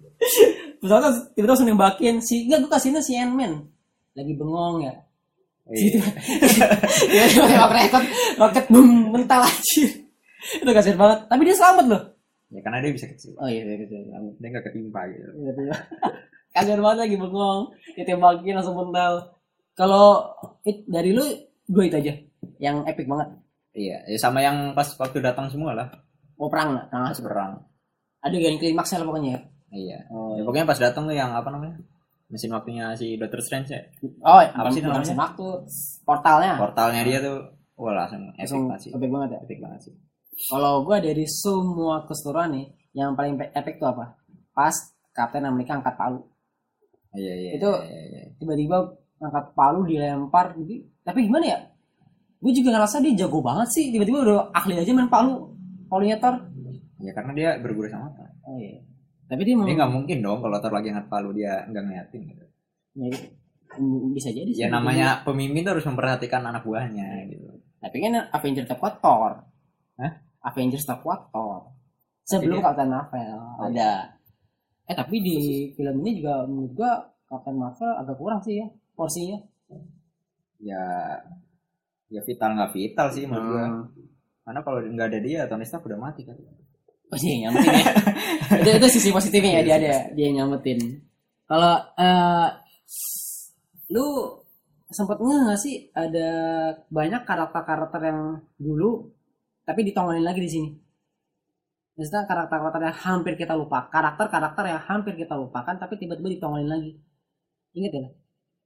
Pesawat 0.79 1.03
tiba-tiba 1.29 1.51
langsung 1.51 1.67
nembakin 1.67 2.15
si, 2.17 2.47
enggak 2.47 2.59
gue 2.63 2.71
kasihnya 2.71 3.01
si 3.03 3.13
Ant-Man. 3.13 3.53
Lagi 4.15 4.33
bengong 4.33 4.75
ya. 4.81 4.95
Iya. 5.71 6.03
Dia 7.07 7.23
tembak 7.31 7.71
roket, 7.71 8.03
roket 8.35 8.65
boom, 8.67 9.15
mental 9.15 9.47
aja. 9.47 9.83
Itu 10.59 10.69
kasihan 10.75 10.99
banget. 10.99 11.19
Tapi 11.31 11.41
dia 11.47 11.55
selamat 11.55 11.85
loh. 11.87 12.01
Ya 12.51 12.59
karena 12.61 12.83
dia 12.83 12.91
bisa 12.91 13.07
kecil. 13.07 13.31
Oh 13.39 13.47
iya, 13.47 13.63
iya, 13.63 13.79
iya, 13.79 13.87
selamat. 13.87 14.33
Dia 14.43 14.47
nggak 14.51 14.65
ketimpa 14.69 15.01
gitu. 15.07 15.25
Iya, 15.39 15.51
Kasihan 16.53 16.81
banget 16.83 16.99
lagi 17.07 17.15
bengong, 17.17 17.61
ditembakin 17.97 18.53
langsung 18.59 18.75
mental. 18.77 19.13
Kalau 19.73 20.35
it, 20.61 20.85
dari 20.85 21.09
lu 21.15 21.25
gue 21.65 21.83
itu 21.87 21.95
aja 21.97 22.13
yang 22.59 22.83
epic 22.85 23.07
banget. 23.09 23.33
Iya, 23.73 24.05
ya 24.05 24.17
sama 24.21 24.43
yang 24.43 24.77
pas 24.77 24.85
waktu 24.99 25.17
datang 25.23 25.49
semua 25.49 25.73
lah. 25.73 25.87
Mau 26.37 26.51
perang 26.51 26.77
nggak? 26.77 26.87
Pas 26.93 27.21
perang. 27.23 27.53
ada 28.23 28.35
yang 28.39 28.55
klimaksnya 28.55 29.01
lah 29.01 29.07
pokoknya 29.09 29.29
ya. 29.35 29.41
Iya. 29.73 29.97
Oh, 30.13 30.37
Ya, 30.37 30.45
pokoknya 30.45 30.67
pas 30.69 30.79
datang 30.79 31.09
tuh 31.09 31.15
yang 31.17 31.33
apa 31.33 31.49
namanya? 31.49 31.75
Mesin 32.33 32.49
waktunya 32.49 32.97
si 32.97 33.13
Doctor 33.13 33.39
Strange 33.39 33.69
ya. 33.69 33.81
oh 34.25 34.41
Apa 34.41 34.65
apa 34.65 34.73
sih 34.73 34.81
namanya? 34.81 35.13
waktu 35.13 35.45
portalnya 36.01 36.57
Portalnya 36.57 37.01
dia 37.05 37.21
tuh 37.21 37.37
wah 37.77 37.93
langsung 37.93 38.25
epic 38.33 38.41
langsung 38.41 38.61
banget 38.65 38.81
sih. 38.81 38.91
epic 38.91 39.09
banget 39.13 39.29
ya. 39.29 39.39
Epic 39.45 39.59
banget 39.61 39.79
sih. 39.85 39.93
Kalau 40.49 40.73
gue 40.81 40.97
dari 40.97 41.25
semua 41.29 41.95
keseluruhan 42.03 42.57
nih, 42.57 42.65
yang 42.97 43.13
paling 43.13 43.37
epic 43.37 43.77
tuh 43.77 43.85
apa? 43.87 44.17
Pas 44.49 44.73
Captain 45.13 45.45
America 45.45 45.77
angkat 45.77 45.93
palu, 45.93 46.25
Iya, 47.13 47.33
iya. 47.37 47.51
Itu- 47.53 47.81
iya, 47.85 48.01
iya. 48.09 48.21
tiba-tiba 48.41 48.81
angkat 49.21 49.53
palu 49.53 49.85
dilempar, 49.85 50.57
gitu. 50.57 50.89
tapi 51.05 51.29
gimana 51.29 51.45
ya? 51.45 51.59
Gue 52.41 52.49
juga 52.49 52.73
ngerasa 52.73 52.97
dia 52.99 53.13
jago 53.15 53.39
banget 53.39 53.69
sih, 53.69 53.93
tiba-tiba 53.93 54.25
udah 54.25 54.49
ahli 54.51 54.73
aja 54.73 54.89
main 54.89 55.05
palu, 55.05 55.53
palunya 55.85 56.17
Thor. 56.17 56.33
Ya 56.97 57.13
karena 57.13 57.31
dia 57.37 57.49
berguru 57.61 57.85
sama 57.87 58.09
Thor. 58.17 58.25
Oh 58.43 58.57
iya. 58.57 58.81
Tapi 59.23 59.41
dia 59.43 59.55
mau 59.55 59.65
nggak 59.65 59.91
mungkin 59.91 60.17
dong 60.19 60.39
kalau 60.39 60.57
Thor 60.59 60.71
lagi 60.71 60.91
angkat 60.91 61.07
palu 61.07 61.29
dia 61.31 61.63
nggak 61.65 61.83
ngeliatin 61.83 62.21
gitu. 62.27 62.45
Ya, 62.93 63.09
bisa 64.13 64.29
jadi 64.29 64.51
sih. 64.53 64.61
Ya 64.61 64.67
namanya 64.69 65.25
pemimpin 65.25 65.65
tuh 65.65 65.73
harus 65.79 65.87
memperhatikan 65.87 66.45
anak 66.45 66.61
buahnya 66.61 67.25
gitu. 67.27 67.49
Tapi 67.81 67.97
kan 67.99 68.29
Avengers 68.29 68.69
terkuat 68.69 69.01
Thor. 69.01 69.31
Hah? 69.97 70.11
Avengers 70.43 70.85
terkuat 70.85 71.31
Thor. 71.31 71.73
Sebelum 72.23 72.59
dia- 72.59 72.65
Captain 72.65 72.87
Marvel 72.87 73.35
Oh, 73.59 73.67
ada. 73.67 74.15
Eh 74.83 74.95
tapi 74.95 75.19
di 75.19 75.37
film 75.73 76.03
ini 76.03 76.19
juga 76.19 76.43
menurut 76.43 76.71
gua 76.71 76.91
Captain 77.27 77.55
Marvel 77.55 77.91
agak 77.97 78.15
kurang 78.15 78.39
sih 78.39 78.59
ya 78.59 78.67
porsinya. 78.93 79.39
Ya 80.59 80.83
ya 82.07 82.21
vital 82.21 82.53
nggak 82.53 82.71
vital 82.71 83.07
sih 83.09 83.25
menurut 83.25 83.47
gua. 83.49 83.63
Hmm. 83.65 83.83
Karena 84.43 84.59
kalau 84.61 84.79
nggak 84.83 85.07
ada 85.09 85.19
dia 85.19 85.39
Tony 85.47 85.63
Stark 85.63 85.83
udah 85.83 85.97
mati 85.97 86.23
kan. 86.23 86.35
Oh 87.13 87.17
iya 87.21 87.35
nyampetin 87.45 87.73
ya. 87.77 87.85
itu, 88.65 88.69
itu 88.81 88.87
sisi 88.97 89.09
positifnya 89.13 89.61
ya 89.61 89.61
dia 89.61 89.75
ada 89.77 89.93
dia 90.17 90.25
yang 90.33 90.35
nyampetin. 90.41 91.05
Kalau 91.45 91.77
eh 92.01 92.47
lu 93.93 94.05
sempet 94.89 95.21
nggak 95.21 95.59
sih 95.61 95.93
ada 95.93 96.29
banyak 96.89 97.21
karakter-karakter 97.21 98.01
yang 98.01 98.41
dulu 98.57 99.13
tapi 99.61 99.85
ditongolin 99.85 100.25
lagi 100.25 100.41
di 100.41 100.49
sini. 100.49 100.69
Maksudnya 101.93 102.25
karakter-karakter 102.25 102.81
yang 102.81 102.97
hampir 102.97 103.33
kita 103.37 103.53
lupa, 103.53 103.85
karakter-karakter 103.93 104.65
yang 104.65 104.81
hampir 104.81 105.13
kita 105.13 105.37
lupakan 105.37 105.77
tapi 105.77 106.01
tiba-tiba 106.01 106.33
ditongolin 106.33 106.65
lagi. 106.65 106.97
Ingat 107.77 107.93
ya? 107.93 108.09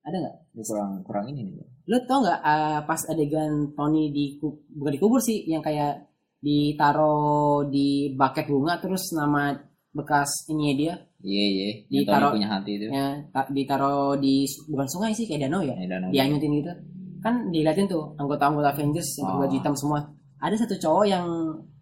Ada 0.07 0.15
nggak? 0.23 0.35
Dia 0.55 0.63
kurang 0.63 0.91
kurang 1.03 1.25
ini 1.35 1.51
nih. 1.51 1.67
Lu 1.91 1.99
tau 2.07 2.23
nggak 2.23 2.39
eh, 2.39 2.79
pas 2.87 3.01
adegan 3.11 3.75
Tony 3.75 4.07
di 4.15 4.39
bukan 4.39 4.93
dikubur 4.95 5.19
sih, 5.19 5.43
yang 5.43 5.59
kayak 5.59 6.07
ditaruh 6.47 7.67
di 7.67 7.87
bucket 8.11 8.47
bunga 8.47 8.79
terus 8.79 9.11
nama 9.11 9.51
bekas 9.91 10.47
ini 10.47 10.73
dia 10.73 10.95
Iya 11.17 11.45
iya. 11.49 11.69
Yang 11.89 12.05
Ditaruh- 12.05 12.29
punya 12.31 12.47
hati 12.47 12.71
itu. 12.73 12.85
ya 12.87 13.07
ta- 13.27 13.49
ditaruh 13.49 14.13
di 14.15 14.45
bukan 14.67 14.85
sungai 14.85 15.11
sih 15.11 15.25
kayak 15.25 15.45
danau 15.45 15.61
ya 15.61 15.73
Ya, 15.75 15.87
danau. 15.89 16.09
dianyutin 16.09 16.51
gitu 16.55 16.71
kan 17.17 17.49
diliatin 17.49 17.87
tuh 17.87 18.13
anggota-anggota 18.15 18.69
Avengers 18.71 19.09
yang 19.17 19.25
Oh. 19.27 19.31
berbaju 19.35 19.55
hitam 19.55 19.73
semua 19.73 19.99
ada 20.37 20.53
satu 20.53 20.77
cowok 20.77 21.05
yang 21.05 21.25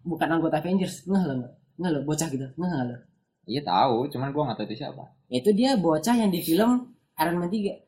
bukan 0.02 0.28
anggota 0.30 0.56
Avengers 0.56 1.04
nggak 1.04 1.22
lo 1.22 1.34
nggak 1.76 1.90
lo 1.92 1.98
bocah 2.02 2.26
gitu 2.26 2.46
nggak 2.50 2.66
nggak 2.66 2.84
lo 2.86 2.96
Iya 3.44 3.62
tahu, 3.62 4.08
cuman 4.08 4.34
gua 4.34 4.42
nggak 4.42 4.58
tahu 4.58 4.66
itu 4.66 4.76
siapa. 4.76 5.04
itu 5.28 5.50
dia 5.52 5.76
bocah 5.76 6.16
yang 6.16 6.32
di 6.32 6.40
film 6.40 6.90
Iron 7.14 7.36
Man 7.36 7.46
3 7.46 7.78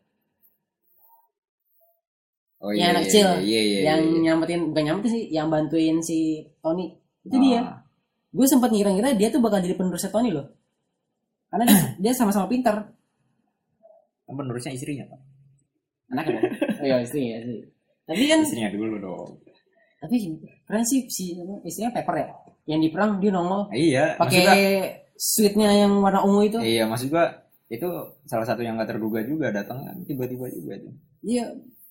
Oh 2.58 2.74
Yang 2.74 2.90
anak 2.90 3.02
kecil, 3.06 3.28
Iya 3.38 3.60
iya. 3.62 3.80
yang 3.86 4.00
iya. 4.02 4.18
nyampetin 4.26 4.60
bukan 4.70 4.82
nyampetin 4.82 5.12
sih 5.14 5.24
yang 5.30 5.46
bantuin 5.46 5.96
si 6.02 6.42
Tony 6.58 6.90
itu 7.22 7.36
Oh. 7.36 7.42
dia 7.42 7.60
gue 8.28 8.46
sempat 8.46 8.68
ngira-ngira 8.68 9.14
dia 9.14 9.28
tuh 9.28 9.38
bakal 9.38 9.58
jadi 9.58 9.72
penerusnya 9.72 10.10
Tony 10.10 10.34
loh 10.34 10.46
karena 11.48 11.64
dia, 11.64 11.80
dia 12.02 12.12
sama-sama 12.12 12.44
pintar 12.44 12.92
Kan 14.24 14.34
penerusnya 14.34 14.74
istrinya 14.74 15.06
Pak. 15.06 15.20
anaknya 16.10 16.40
oh 16.80 16.84
iya 16.88 16.96
istri 16.98 17.20
ya 17.26 17.38
istri. 17.40 17.62
tapi 18.04 18.22
kan 18.26 18.38
Istrinya 18.42 18.70
dulu 18.70 18.94
dong. 18.98 19.28
tapi 19.98 20.16
keren 20.64 20.84
sih 20.84 21.00
si 21.06 21.36
istrinya 21.62 21.94
Pepper 21.94 22.14
ya 22.16 22.26
yang 22.66 22.80
di 22.80 22.90
perang 22.90 23.16
dia 23.16 23.30
nongol 23.30 23.70
iya. 23.70 24.18
pakai 24.18 24.44
suitnya 25.14 25.72
yang 25.78 25.98
warna 25.98 26.20
ungu 26.20 26.42
itu 26.44 26.58
Iya 26.58 26.84
maksud 26.84 27.08
gua 27.08 27.24
itu 27.68 27.86
salah 28.24 28.44
satu 28.44 28.60
yang 28.60 28.74
nggak 28.74 28.90
terduga 28.90 29.20
juga 29.22 29.48
datang 29.48 29.78
kan 29.80 29.96
tiba-tiba 30.02 30.48
juga 30.50 30.72
itu. 30.74 30.90
iya 31.22 31.44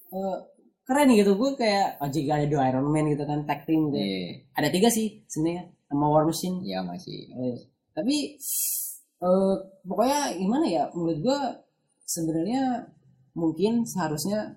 eh, 0.10 0.38
keren 0.88 1.12
gitu. 1.12 1.36
Gue 1.36 1.52
kayak 1.60 2.00
oh 2.00 2.08
jika 2.08 2.40
ada 2.40 2.48
dua 2.48 2.72
Iron 2.72 2.88
Man 2.88 3.12
gitu 3.12 3.28
kan 3.28 3.44
tag 3.44 3.68
team 3.68 3.92
gitu 3.92 4.00
Iya, 4.00 4.48
ada 4.56 4.68
tiga 4.72 4.88
sih 4.88 5.22
sebenarnya 5.28 5.64
sama 5.92 6.06
War 6.08 6.24
Machine. 6.24 6.64
Iya 6.64 6.80
masih. 6.88 7.20
Eh, 7.36 7.58
tapi 7.92 8.16
eh, 9.20 9.56
pokoknya 9.84 10.20
gimana 10.40 10.66
ya 10.66 10.84
menurut 10.96 11.20
gue 11.20 11.40
sebenarnya 12.08 12.88
mungkin 13.36 13.84
seharusnya 13.84 14.56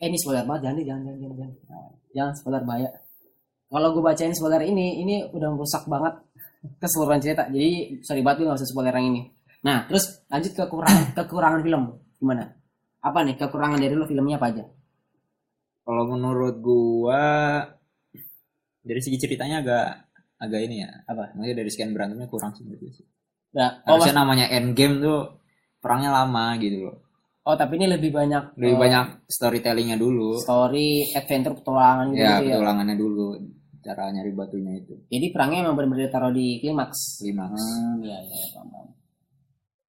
eh 0.00 0.08
ini 0.08 0.16
spoiler 0.18 0.48
banget 0.48 0.66
jangan 0.66 0.82
jangan 0.82 1.02
jangan 1.04 1.18
jangan 1.20 1.36
jangan, 1.38 1.52
Nah, 1.70 1.90
jangan 2.16 2.32
spoiler 2.34 2.62
bahaya 2.66 2.90
kalau 3.68 3.88
gue 3.92 4.02
bacain 4.02 4.34
spoiler 4.34 4.62
ini 4.64 5.02
ini 5.04 5.14
udah 5.28 5.48
merusak 5.52 5.84
banget 5.90 6.14
keseluruhan 6.80 7.20
cerita. 7.20 7.44
Jadi 7.52 8.00
sorry 8.00 8.24
banget 8.24 8.42
gue 8.42 8.46
gak 8.48 8.58
usah 8.64 8.70
spoiler 8.70 8.94
yang 8.96 9.12
ini. 9.12 9.22
Nah 9.66 9.84
terus 9.84 10.24
lanjut 10.32 10.52
ke 10.56 10.62
kekurangan 10.64 11.04
kekurangan 11.20 11.60
film. 11.60 11.82
Gimana? 12.16 12.44
Apa 13.04 13.20
nih 13.20 13.36
kekurangan 13.36 13.76
dari 13.76 13.92
lo 13.92 14.08
filmnya 14.08 14.40
apa 14.40 14.48
aja 14.48 14.64
Kalau 15.84 16.04
menurut 16.08 16.54
gua 16.64 17.22
dari 18.84 19.00
segi 19.00 19.16
ceritanya 19.20 19.60
agak 19.64 19.86
agak 20.40 20.60
ini 20.66 20.84
ya 20.84 20.90
Apa? 21.08 21.32
Maksudnya 21.36 21.56
dari 21.64 21.70
sekian 21.72 21.90
berantemnya 21.96 22.28
kurang 22.28 22.52
sih 22.56 22.64
gua 22.66 22.76
sih. 22.92 23.06
nah, 23.56 23.80
oh, 23.88 23.96
Harusnya 23.96 24.12
mas- 24.16 24.20
namanya 24.24 24.46
endgame 24.52 24.96
tuh 25.00 25.20
perangnya 25.80 26.10
lama 26.12 26.56
gitu 26.60 26.88
loh. 26.88 26.96
oh 27.44 27.56
tapi 27.60 27.76
ini 27.76 27.86
lebih 27.92 28.10
banyak 28.12 28.56
Lebih 28.56 28.76
eh, 28.76 28.80
banyak 28.80 29.06
storytellingnya 29.28 29.96
dulu. 30.00 30.40
story 30.40 31.12
adventure 31.12 31.54
petualangan 31.60 32.06
gitu, 32.12 32.20
Ya 32.24 32.30
ya 32.40 32.56
petualangannya 32.56 32.96
dulu 32.96 33.26
cara 33.84 34.08
nyari 34.08 34.32
batunya 34.32 34.72
itu. 34.80 34.96
Jadi 35.12 35.26
perangnya 35.28 35.68
emang 35.68 35.76
benar-benar 35.76 36.08
taruh 36.08 36.32
di 36.32 36.56
klimaks. 36.64 37.20
Klimaks. 37.20 37.60
Hmm, 37.60 38.00
iya 38.00 38.16
iya 38.24 38.48
paham, 38.56 38.68
paham. 38.72 38.88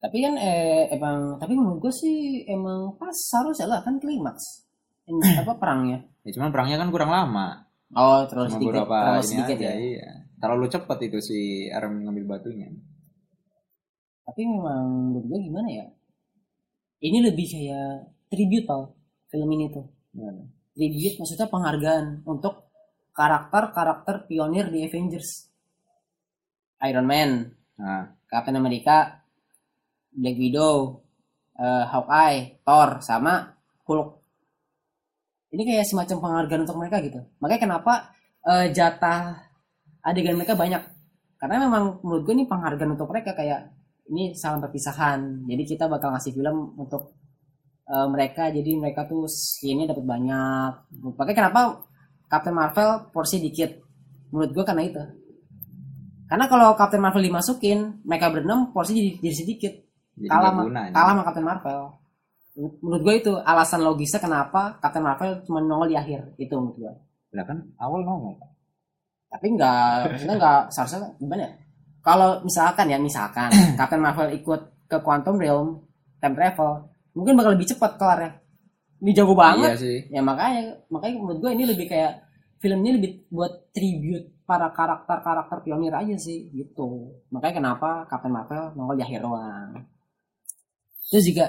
Tapi 0.04 0.18
kan 0.22 0.34
eh, 0.36 0.92
emang 0.92 1.40
tapi 1.40 1.54
menurut 1.56 1.80
gue 1.80 1.94
sih 1.96 2.44
emang 2.46 3.00
pas 3.00 3.16
harusnya 3.40 3.68
lah 3.72 3.80
kan 3.88 3.96
klimaks. 4.04 4.68
Ini 5.05 5.19
apa 5.45 5.53
perangnya? 5.57 6.00
Ya 6.25 6.29
cuman 6.33 6.50
perangnya 6.50 6.77
kan 6.81 6.89
kurang 6.89 7.12
lama. 7.13 7.65
Oh 7.93 8.25
terlalu 8.25 8.50
Cuma 8.50 8.57
sedikit, 8.59 8.83
terlalu 8.89 9.24
sedikit 9.24 9.57
aja, 9.62 9.69
ya. 9.69 9.74
iya. 9.77 10.09
Terlalu 10.41 10.65
cepat 10.67 10.97
itu 11.05 11.17
si 11.21 11.39
Aram 11.71 12.01
ngambil 12.01 12.25
batunya. 12.38 12.69
Tapi 14.25 14.41
memang 14.41 15.13
menurut 15.13 15.25
gue 15.29 15.39
gimana 15.45 15.69
ya? 15.69 15.85
Ini 17.05 17.17
lebih 17.21 17.45
kayak 17.45 17.89
tribute 18.33 18.65
Pal, 18.65 18.89
film 19.29 19.50
ini 19.53 19.69
tuh 19.69 19.85
Gimana? 20.09 20.41
tribute 20.74 21.15
maksudnya 21.21 21.47
penghargaan 21.47 22.25
untuk 22.25 22.67
karakter-karakter 23.15 24.25
pionir 24.27 24.67
di 24.74 24.83
Avengers 24.83 25.47
Iron 26.83 27.07
Man 27.07 27.31
Nah, 27.75 28.07
Captain 28.31 28.55
America 28.55 29.19
Black 30.15 30.38
Widow 30.39 31.03
eh, 31.59 31.85
Hawkeye 31.91 32.63
Thor 32.63 33.03
sama 33.03 33.51
Hulk 33.83 34.25
ini 35.55 35.63
kayak 35.63 35.88
semacam 35.88 36.17
penghargaan 36.19 36.62
untuk 36.67 36.77
mereka 36.77 36.97
gitu. 37.00 37.19
Makanya 37.39 37.62
kenapa 37.63 37.93
eh, 38.43 38.75
jatah 38.75 39.39
adegan 40.03 40.35
mereka 40.35 40.59
banyak? 40.59 40.83
Karena 41.39 41.63
memang 41.63 42.03
menurut 42.03 42.27
gue 42.27 42.35
ini 42.35 42.45
penghargaan 42.45 42.91
untuk 43.00 43.07
mereka 43.07 43.31
kayak 43.31 43.71
ini 44.12 44.35
salam 44.35 44.59
perpisahan. 44.59 45.47
Jadi 45.47 45.63
kita 45.63 45.88
bakal 45.88 46.12
ngasih 46.12 46.35
film 46.35 46.75
untuk 46.75 47.15
eh, 47.88 48.07
mereka. 48.12 48.51
Jadi 48.51 48.75
mereka 48.75 49.07
tuh 49.07 49.31
skinnya 49.31 49.95
dapat 49.95 50.03
banyak. 50.03 50.71
Makanya 51.15 51.38
kenapa 51.39 51.62
Captain 52.27 52.55
Marvel 52.55 53.07
porsi 53.15 53.39
dikit? 53.39 53.71
Menurut 54.35 54.51
gue 54.51 54.63
karena 54.67 54.83
itu. 54.83 55.03
Karena 56.27 56.51
kalau 56.51 56.75
Captain 56.75 57.00
Marvel 57.00 57.24
dimasukin 57.24 58.03
mereka 58.03 58.27
berenam 58.27 58.75
porsi 58.75 58.97
jadi, 59.00 59.12
jadi 59.24 59.35
sedikit. 59.39 59.74
Jadi 60.19 60.27
kalah 60.31 60.51
guna, 60.51 60.81
ini. 60.88 60.95
kalah 60.95 61.12
sama 61.15 61.24
Captain 61.24 61.47
Marvel 61.47 62.04
menurut 62.55 63.01
gue 63.03 63.15
itu 63.19 63.31
alasan 63.43 63.83
logisnya 63.83 64.19
kenapa 64.24 64.79
Captain 64.79 65.03
Marvel 65.03 65.43
cuma 65.43 65.59
nongol 65.59 65.91
di 65.91 65.97
akhir 66.00 66.35
itu 66.39 66.55
menurut 66.55 66.77
gue 66.79 66.93
Lah 67.35 67.43
kan 67.43 67.59
awal 67.77 68.01
nongol. 68.07 68.39
tapi 69.27 69.51
nggak 69.51 70.15
maksudnya 70.15 70.35
nggak 70.39 70.59
seharusnya 70.71 71.12
gimana 71.19 71.41
ya? 71.43 71.51
Kalau 72.00 72.29
misalkan 72.47 72.85
ya 72.88 72.97
misalkan 73.01 73.50
Captain 73.79 74.00
Marvel 74.00 74.31
ikut 74.31 74.62
ke 74.88 74.97
Quantum 75.03 75.35
Realm 75.35 75.83
time 76.24 76.35
travel 76.38 76.88
mungkin 77.12 77.35
bakal 77.35 77.51
lebih 77.59 77.67
cepat 77.75 77.91
kelar 78.00 78.19
ya 78.24 78.31
ini 79.03 79.12
jago 79.12 79.35
banget. 79.35 79.75
Iya 79.75 79.77
sih. 79.77 79.97
ya 80.07 80.21
makanya 80.24 80.79
makanya 80.88 81.15
menurut 81.19 81.39
gue 81.43 81.51
ini 81.51 81.63
lebih 81.67 81.85
kayak 81.91 82.24
film 82.63 82.79
ini 82.88 82.91
lebih 82.95 83.12
buat 83.27 83.69
tribute 83.75 84.31
para 84.47 84.71
karakter-karakter 84.71 85.65
pionir 85.65 85.91
aja 85.91 86.15
sih 86.15 86.47
gitu. 86.55 87.12
Makanya 87.35 87.59
kenapa 87.59 88.07
Captain 88.07 88.31
Marvel 88.31 88.71
nongol 88.79 88.95
di 88.95 89.03
akhir 89.03 89.19
doang. 89.27 89.83
Terus 91.12 91.25
juga 91.27 91.45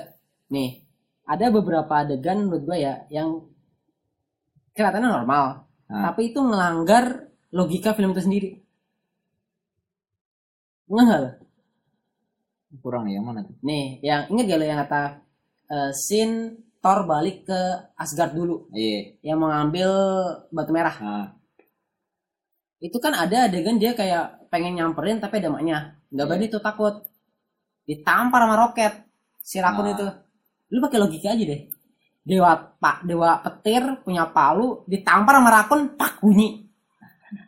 nih 0.51 0.86
ada 1.27 1.47
beberapa 1.51 1.93
adegan 1.93 2.47
menurut 2.47 2.63
gue 2.65 2.79
ya 2.81 2.95
yang 3.11 3.43
kelihatannya 4.73 5.11
normal 5.13 5.45
Nah. 5.87 6.11
tapi 6.11 6.35
itu 6.35 6.43
melanggar 6.43 7.31
logika 7.55 7.95
film 7.95 8.11
itu 8.11 8.23
sendiri 8.27 8.51
Nggak 10.87 11.19
lo? 11.19 11.31
Kurang 12.79 13.07
ya, 13.11 13.19
yang 13.19 13.27
mana 13.27 13.43
tuh? 13.43 13.55
Nih, 13.63 13.99
yang 14.03 14.27
inget 14.31 14.45
gak 14.47 14.59
lo 14.61 14.67
yang 14.67 14.81
kata 14.87 15.03
eh, 15.67 15.91
scene 15.95 16.37
Thor 16.79 17.03
balik 17.07 17.43
ke 17.43 17.61
Asgard 17.95 18.35
dulu 18.35 18.71
Iya. 18.71 19.19
yang 19.23 19.39
mengambil 19.43 19.91
batu 20.51 20.71
merah. 20.71 20.95
Nah, 20.99 21.27
Itu 22.79 23.01
kan 23.01 23.17
ada 23.17 23.49
adegan 23.49 23.81
dia 23.81 23.97
kayak 23.97 24.47
pengen 24.53 24.77
nyamperin 24.77 25.19
tapi 25.19 25.41
ada 25.41 25.49
maknya. 25.51 25.97
Nggak 26.13 26.25
Iya. 26.27 26.31
berani 26.31 26.47
tuh 26.53 26.63
takut. 26.63 26.95
Ditampar 27.89 28.43
sama 28.45 28.55
roket 28.59 28.93
si 29.41 29.57
Rakun 29.59 29.87
Ah. 29.87 29.93
itu. 29.95 30.07
Lu 30.73 30.79
pakai 30.83 30.99
logika 30.99 31.35
aja 31.35 31.45
deh. 31.45 31.61
Dewa 32.27 32.59
Pak, 32.59 33.07
dewa 33.07 33.39
petir 33.39 33.83
punya 34.03 34.27
palu 34.35 34.83
ditampar 34.91 35.39
sama 35.39 35.51
Rakun 35.63 35.95
pak 35.95 36.19
bunyi. 36.19 36.67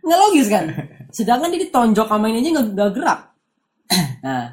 Nggak 0.06 0.18
logis 0.22 0.46
kan? 0.46 0.64
Sedangkan 1.16 1.50
dia 1.50 1.66
ditonjok 1.66 2.06
sama 2.06 2.30
ini 2.30 2.46
aja 2.46 2.50
nggak 2.62 2.92
gerak. 2.94 3.20
Nah, 4.18 4.50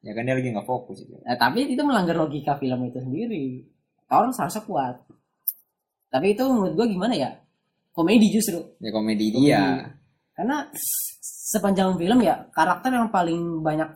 ya 0.00 0.16
kan 0.16 0.24
dia 0.24 0.34
lagi 0.34 0.48
nggak 0.50 0.64
fokus 0.64 1.04
itu. 1.04 1.12
Nah, 1.20 1.36
tapi 1.36 1.68
itu 1.68 1.82
melanggar 1.84 2.16
logika 2.16 2.56
film 2.56 2.88
itu 2.88 2.98
sendiri. 3.00 3.60
Thor 4.08 4.32
seharusnya 4.32 4.64
kuat. 4.64 4.96
Tapi 6.10 6.34
itu 6.34 6.42
menurut 6.48 6.74
gue 6.74 6.86
gimana 6.96 7.14
ya? 7.14 7.30
Komedi 7.92 8.32
justru. 8.32 8.58
Ya 8.82 8.90
komedi 8.90 9.30
Komedi. 9.30 9.46
dia. 9.46 9.84
Karena 10.34 10.64
sepanjang 11.22 11.94
film 12.00 12.18
ya 12.24 12.48
karakter 12.50 12.90
yang 12.90 13.12
paling 13.12 13.60
banyak 13.62 13.88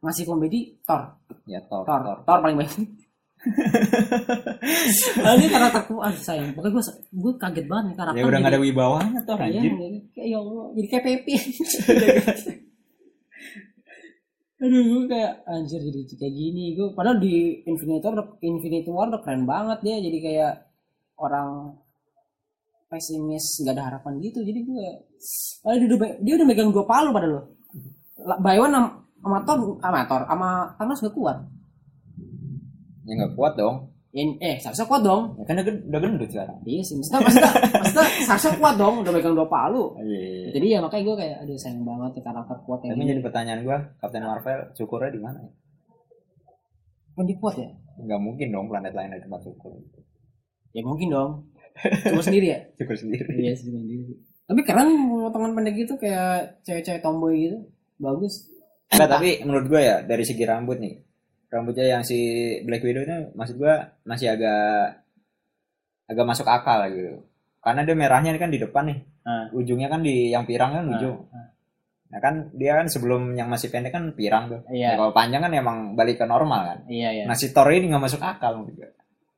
ngasih 0.00 0.24
komedi 0.24 0.78
Thor. 0.86 1.18
Ya 1.44 1.60
Thor. 1.66 1.84
Thor, 1.84 2.00
Thor. 2.00 2.18
Thor 2.24 2.38
paling 2.40 2.56
banyak. 2.64 2.78
nah, 5.22 5.32
ini 5.38 5.46
karakter 5.46 5.82
kuat 5.86 6.14
sayang. 6.18 6.50
Pokoknya 6.58 6.74
gue 6.74 6.84
gue 7.14 7.32
kaget 7.38 7.66
banget 7.70 7.84
nih 7.86 7.96
karakter. 7.96 8.18
Ya 8.18 8.24
udah 8.26 8.38
nggak 8.42 8.52
ada 8.54 8.60
wibawanya 8.62 9.20
Thor 9.22 9.38
Iya, 9.38 9.62
anjir. 9.62 9.72
kayak 10.14 10.26
ya 10.26 10.38
Allah, 10.42 10.66
jadi 10.74 10.86
kayak 10.90 11.04
Pepe. 11.06 11.34
Aduh, 14.58 14.82
gue 14.82 15.02
kayak 15.06 15.32
anjir 15.46 15.78
jadi 15.78 16.00
kayak 16.18 16.34
gini. 16.34 16.64
Gue 16.74 16.90
padahal 16.90 17.22
di 17.22 17.62
Infinity 17.62 18.02
War, 18.02 18.26
Infinity 18.42 18.90
War 18.90 19.06
udah 19.06 19.22
keren 19.22 19.46
banget 19.46 19.78
dia 19.86 19.96
jadi 20.02 20.18
kayak 20.18 20.52
orang 21.22 21.78
pesimis 22.90 23.62
nggak 23.62 23.74
ada 23.78 23.84
harapan 23.94 24.18
gitu. 24.18 24.42
Jadi 24.42 24.60
gue 24.66 24.86
padahal 25.62 25.78
dia 25.78 25.88
udah, 25.94 26.10
dia 26.26 26.34
udah 26.42 26.46
megang 26.46 26.74
dua 26.74 26.84
palu 26.90 27.14
pada 27.14 27.26
lo. 27.30 27.54
Baywan 28.42 28.74
sama 28.74 28.88
sama 29.18 29.38
Thor, 29.46 29.58
sama 29.78 30.00
Thor, 30.10 30.22
sama 30.26 30.48
Thanos 30.74 31.02
gak 31.06 31.14
kuat. 31.14 31.38
Ya 33.08 33.12
nggak 33.16 33.32
kuat 33.34 33.56
dong. 33.56 33.76
Ya, 34.08 34.24
eh, 34.40 34.56
seharusnya 34.56 34.88
kuat 34.88 35.02
dong. 35.04 35.36
Ya 35.36 35.44
kan 35.44 35.60
udah, 35.60 35.74
udah 35.84 36.00
gendut 36.00 36.30
sekarang. 36.32 36.58
Iya 36.64 36.80
sih, 36.80 36.96
maksudnya, 36.96 37.20
maksudnya, 37.28 37.52
maksudnya 37.76 38.06
seharusnya 38.24 38.52
kuat 38.56 38.74
dong, 38.80 38.94
udah 39.04 39.12
megang 39.12 39.36
dua 39.36 39.48
palu. 39.48 39.84
Iya. 40.00 40.56
Jadi 40.56 40.66
ya 40.72 40.78
makanya 40.80 41.02
gue 41.04 41.16
kayak 41.20 41.36
aduh 41.44 41.56
sayang 41.60 41.84
banget 41.84 42.12
ya 42.16 42.22
karakter 42.24 42.56
kuat 42.64 42.80
yang 42.84 42.92
Tapi 42.96 43.02
ini. 43.04 43.10
jadi 43.12 43.20
pertanyaan 43.20 43.60
gua, 43.68 43.78
Captain 44.00 44.24
Marvel 44.24 44.58
syukurnya 44.72 45.10
di 45.12 45.20
mana? 45.20 45.38
ya? 45.44 45.50
Kan 47.16 47.24
dia 47.28 47.36
kuat 47.36 47.54
ya? 47.60 47.68
Nggak 47.98 48.20
mungkin 48.22 48.46
dong 48.48 48.66
planet 48.72 48.94
lain 48.96 49.10
ada 49.12 49.22
tempat 49.22 49.40
syukur. 49.44 49.72
Ya 50.72 50.82
mungkin 50.84 51.08
dong. 51.12 51.30
Cuma 52.08 52.22
sendiri 52.24 52.46
ya? 52.48 52.58
Syukur 52.80 52.96
sendiri. 52.96 53.32
Iya 53.38 53.54
sendiri. 53.54 54.18
Tapi 54.48 54.60
keren 54.64 54.88
potongan 55.20 55.52
pendek 55.52 55.84
gitu 55.84 56.00
kayak 56.00 56.64
cewek-cewek 56.64 57.04
tomboy 57.04 57.36
gitu. 57.36 57.58
Bagus. 58.00 58.48
Nggak, 58.88 59.08
tapi 59.10 59.28
menurut 59.44 59.66
gua 59.68 59.80
ya 59.84 59.96
dari 60.00 60.24
segi 60.24 60.48
rambut 60.48 60.80
nih, 60.80 60.96
rambutnya 61.48 61.86
yang 61.98 62.02
si 62.04 62.18
Black 62.64 62.84
Widow 62.84 63.02
itu 63.04 63.32
maksud 63.32 63.56
gua 63.56 63.88
masih 64.04 64.36
agak 64.36 65.00
agak 66.08 66.24
masuk 66.24 66.46
akal 66.48 66.88
gitu. 66.92 67.24
Karena 67.60 67.84
dia 67.84 67.96
merahnya 67.96 68.32
kan 68.40 68.48
di 68.52 68.60
depan 68.60 68.88
nih, 68.88 68.98
Ah. 69.28 69.44
ujungnya 69.52 69.92
kan 69.92 70.00
di 70.00 70.32
yang 70.32 70.48
pirang 70.48 70.72
kan 70.72 70.84
Ah, 70.88 70.92
ujung. 70.96 71.16
Nah 72.08 72.20
kan 72.24 72.48
dia 72.56 72.72
kan 72.80 72.88
sebelum 72.88 73.36
yang 73.36 73.52
masih 73.52 73.68
pendek 73.68 73.92
kan 73.92 74.16
pirang 74.16 74.48
tuh. 74.48 74.60
Iya. 74.72 74.96
Nah, 74.96 75.04
kalau 75.04 75.12
panjang 75.12 75.42
kan 75.44 75.52
emang 75.52 75.78
balik 75.92 76.16
ke 76.16 76.24
normal 76.24 76.60
kan. 76.64 76.78
Iya 76.88 77.08
iya. 77.12 77.24
Nah 77.28 77.36
si 77.36 77.52
Thor 77.52 77.68
ini 77.68 77.92
nggak 77.92 78.04
masuk 78.08 78.20
akal 78.24 78.64
gua. 78.64 78.88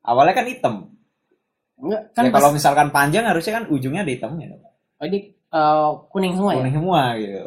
Awalnya 0.06 0.34
kan 0.38 0.46
hitam. 0.46 0.74
Enggak 1.80 2.02
kan 2.14 2.22
ya, 2.26 2.30
pas 2.30 2.38
kalau 2.38 2.54
misalkan 2.54 2.88
panjang 2.94 3.24
harusnya 3.26 3.52
kan 3.58 3.64
ujungnya 3.66 4.06
ada 4.06 4.12
hitamnya. 4.14 4.46
oh, 5.00 5.06
ini 5.08 5.18
eh, 5.32 5.90
kuning 6.12 6.36
semua 6.38 6.52
ya? 6.54 6.58
Kuning 6.62 6.76
semua 6.76 7.00
gitu. 7.18 7.42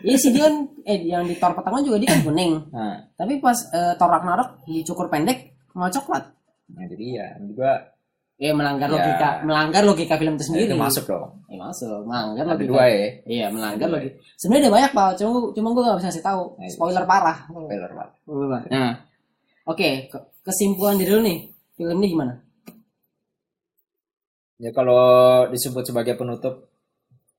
Iya 0.00 0.16
sih 0.16 0.30
dia 0.32 0.42
kan 0.48 0.56
eh 0.84 0.98
yang 1.02 1.22
di 1.22 1.34
Thor 1.34 1.52
pertama 1.52 1.78
juga 1.78 1.96
dia 1.96 2.10
kan 2.10 2.22
kuning. 2.22 2.52
Nah, 2.72 2.96
Tapi 3.12 3.38
pas 3.38 3.58
eh, 3.68 3.94
Thor 3.94 4.08
Ragnarok 4.08 4.64
dicukur 4.64 5.06
pendek 5.06 5.54
mau 5.72 5.86
coklat. 5.86 6.24
nah 6.68 6.84
jadi 6.86 7.06
ya 7.14 7.26
juga 7.38 7.90
Ya 8.36 8.50
melanggar 8.50 8.90
Ya. 8.90 8.94
logika, 8.98 9.28
melanggar 9.46 9.82
logika 9.84 10.14
film 10.18 10.34
itu 10.34 10.50
sendiri. 10.50 10.66
itu 10.66 10.74
masuk 10.74 11.06
dong. 11.06 11.46
Ya 11.46 11.62
masuk, 11.62 12.02
melanggar 12.02 12.42
Ada 12.42 12.52
logika. 12.52 12.66
dua 12.66 12.84
ya. 12.84 13.06
Iya, 13.22 13.46
melanggar 13.48 13.86
Dua. 13.86 13.94
logika. 13.94 14.14
Sebenarnya 14.34 14.62
ada 14.66 14.72
banyak, 14.74 14.92
Pak. 14.92 15.08
Cuma 15.14 15.30
cuma 15.52 15.68
gue 15.70 15.82
gak 15.84 15.98
bisa 16.02 16.08
kasih 16.10 16.24
tahu. 16.24 16.42
Nah. 16.58 16.66
Spoiler 16.66 17.04
parah. 17.06 17.38
Spoiler 17.46 17.90
Pak. 17.92 18.08
Nah, 18.66 18.92
oke, 19.62 19.88
ke- 20.10 20.24
kesimpulan 20.42 20.98
dari 20.98 21.06
dulu 21.06 21.20
nih, 21.22 21.38
film 21.72 21.96
ini 22.02 22.08
gimana? 22.10 22.34
Ya 24.58 24.70
kalau 24.70 25.02
disebut 25.46 25.84
sebagai 25.84 26.14
penutup 26.14 26.71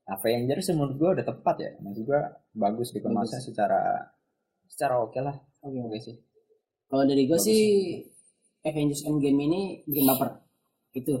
Avengers 0.04 0.68
menurut 0.76 0.94
gua 1.00 1.10
udah 1.16 1.26
tepat 1.26 1.56
ya. 1.60 1.70
Maksud 1.80 2.02
gua 2.04 2.20
bagus 2.52 2.92
dikemasnya 2.92 3.40
secara 3.40 4.12
secara 4.68 5.00
oke 5.00 5.18
lah. 5.20 5.36
Oke, 5.64 5.78
Oke 5.80 5.98
sih. 6.02 6.16
Kalau 6.88 7.04
dari 7.08 7.24
gue 7.26 7.34
Bagus. 7.34 7.46
sih 7.48 7.62
Avengers 8.62 9.02
Endgame 9.08 9.40
ini 9.50 9.60
bikin 9.82 10.04
baper. 10.06 10.30
Itu 10.94 11.14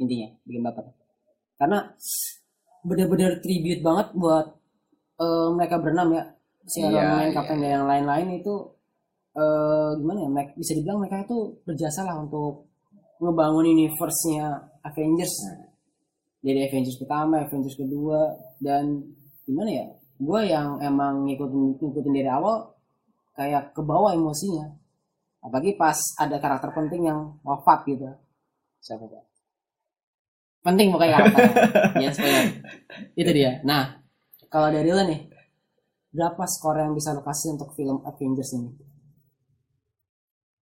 intinya, 0.00 0.28
bikin 0.42 0.62
baper. 0.64 0.84
Karena 1.54 1.86
benar-benar 2.82 3.38
tribute 3.44 3.84
banget 3.84 4.10
buat 4.16 4.46
eh, 5.20 5.48
mereka 5.54 5.78
berenam 5.78 6.10
ya. 6.16 6.24
Si 6.66 6.82
Iron 6.82 6.92
Iya, 6.92 7.02
Man, 7.08 7.20
iya, 7.24 7.34
Captain 7.36 7.58
dan 7.62 7.70
yang 7.72 7.86
lain-lain 7.88 8.28
itu 8.42 8.54
eh 9.30 9.90
gimana 10.02 10.18
ya? 10.26 10.28
Mereka, 10.34 10.50
bisa 10.58 10.72
dibilang 10.74 10.98
mereka 10.98 11.22
itu 11.22 11.38
berjasa 11.62 12.02
lah 12.02 12.16
untuk 12.18 12.66
ngebangun 13.22 13.70
universe-nya 13.70 14.48
Avengers. 14.82 15.34
Nah. 15.46 15.69
Dari 16.40 16.60
Avengers 16.64 16.96
pertama, 16.96 17.44
Avengers 17.44 17.76
kedua 17.76 18.32
dan 18.56 19.04
gimana 19.44 19.70
ya? 19.70 19.86
Gue 20.20 20.48
yang 20.48 20.80
emang 20.80 21.28
ngikutin 21.28 21.80
ngikutin 21.80 22.12
dari 22.16 22.30
awal 22.32 22.72
kayak 23.36 23.76
ke 23.76 23.80
bawah 23.84 24.12
emosinya. 24.16 24.68
Apalagi 25.40 25.76
pas 25.76 25.96
ada 26.20 26.36
karakter 26.36 26.72
penting 26.72 27.08
yang 27.08 27.40
wafat 27.44 27.84
gitu. 27.88 28.08
Siapa 28.80 29.04
Pak? 29.04 29.30
penting 30.60 30.92
pokoknya 30.92 31.12
karakternya 31.16 31.52
ya 32.04 32.10
spoiler 32.12 32.44
itu 33.16 33.30
dia. 33.32 33.64
Nah 33.64 33.96
kalau 34.52 34.68
dari 34.68 34.92
lo 34.92 35.02
nih 35.08 35.20
berapa 36.12 36.42
skor 36.44 36.76
yang 36.84 36.92
bisa 36.92 37.16
lo 37.16 37.24
kasih 37.24 37.56
untuk 37.56 37.72
film 37.72 38.04
Avengers 38.04 38.52
ini? 38.60 38.70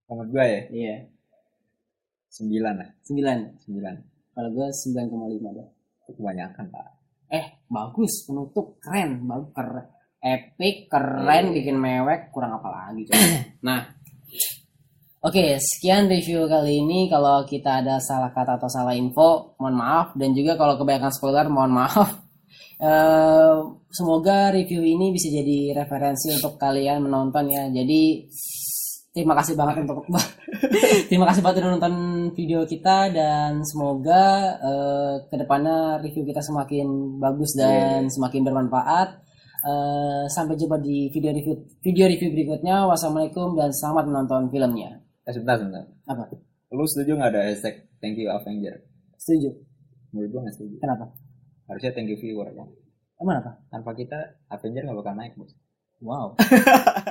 Menurut 0.08 0.28
gua 0.32 0.44
ya. 0.46 0.60
iya. 0.72 0.96
Sembilan 2.32 2.74
lah. 2.78 2.88
Sembilan. 3.04 3.38
Sembilan 3.66 4.17
kalau 4.38 4.54
gue 4.54 4.66
sembilan 4.70 5.06
koma 5.10 5.26
lima 5.26 5.50
deh 5.50 5.68
itu 6.06 6.14
kebanyakan 6.14 6.64
pak. 6.70 6.86
Eh 7.26 7.66
bagus. 7.66 8.22
Penutup 8.22 8.78
keren. 8.78 9.26
Bagus. 9.26 9.50
Keren 9.50 9.98
epic 10.22 10.86
keren. 10.86 11.50
Iya. 11.50 11.54
bikin 11.58 11.74
mewek. 11.74 12.30
Kurang 12.30 12.62
apa 12.62 12.68
lagi 12.70 13.02
coba. 13.10 13.26
nah. 13.66 13.82
Oke 15.18 15.58
sekian 15.58 16.06
review 16.06 16.46
kali 16.46 16.78
ini. 16.86 17.10
Kalau 17.10 17.42
kita 17.42 17.82
ada 17.82 17.98
salah 17.98 18.30
kata 18.30 18.62
atau 18.62 18.70
salah 18.70 18.94
info 18.94 19.58
mohon 19.58 19.74
maaf. 19.74 20.14
Dan 20.14 20.30
juga 20.38 20.54
kalau 20.54 20.78
kebanyakan 20.78 21.10
spoiler 21.10 21.46
mohon 21.50 21.74
maaf. 21.74 22.10
Eh, 22.78 23.58
semoga 23.90 24.54
review 24.54 24.86
ini 24.86 25.10
bisa 25.10 25.26
jadi 25.34 25.82
referensi 25.82 26.30
untuk 26.30 26.54
kalian 26.62 27.10
menonton 27.10 27.50
ya. 27.50 27.66
Jadi 27.74 28.22
terima 29.12 29.34
kasih 29.38 29.54
banget 29.58 29.82
untuk 29.84 30.04
terima 31.08 31.26
kasih 31.28 31.40
banget 31.40 31.64
udah 31.64 31.70
nonton 31.76 31.94
video 32.32 32.64
kita 32.68 33.12
dan 33.12 33.60
semoga 33.64 34.56
eh, 34.60 35.14
ke 35.28 35.36
depannya 35.36 36.00
review 36.04 36.24
kita 36.28 36.40
semakin 36.44 37.18
bagus 37.18 37.56
dan 37.56 38.06
semakin 38.08 38.42
bermanfaat. 38.44 39.24
Eh, 39.58 40.24
sampai 40.30 40.54
jumpa 40.54 40.78
di 40.78 41.10
video 41.10 41.34
review 41.34 41.56
video 41.82 42.06
review 42.06 42.30
berikutnya. 42.30 42.86
Wassalamualaikum 42.86 43.58
dan 43.58 43.74
selamat 43.74 44.04
menonton 44.06 44.42
filmnya. 44.48 45.02
Eh 45.26 45.32
sebentar 45.34 45.58
sebentar. 45.58 45.84
Apa? 46.06 46.30
Lu 46.72 46.84
setuju 46.86 47.18
nggak 47.18 47.30
ada 47.34 47.42
hashtag 47.50 47.90
thank 47.98 48.14
you 48.14 48.30
Avenger? 48.30 48.86
Setuju. 49.18 49.50
Menurut 50.14 50.28
gua 50.30 50.40
nggak 50.46 50.54
setuju. 50.56 50.76
Kenapa? 50.78 51.10
Harusnya 51.66 51.92
thank 51.92 52.08
you 52.08 52.16
viewer 52.16 52.48
kan 52.54 52.70
emang 53.18 53.42
apa? 53.42 53.52
Tanpa 53.68 53.90
kita 53.94 54.18
Avenger 54.48 54.82
nggak 54.86 54.98
bakal 54.98 55.14
naik 55.18 55.34
bos. 55.34 55.52
Wow 55.98 56.38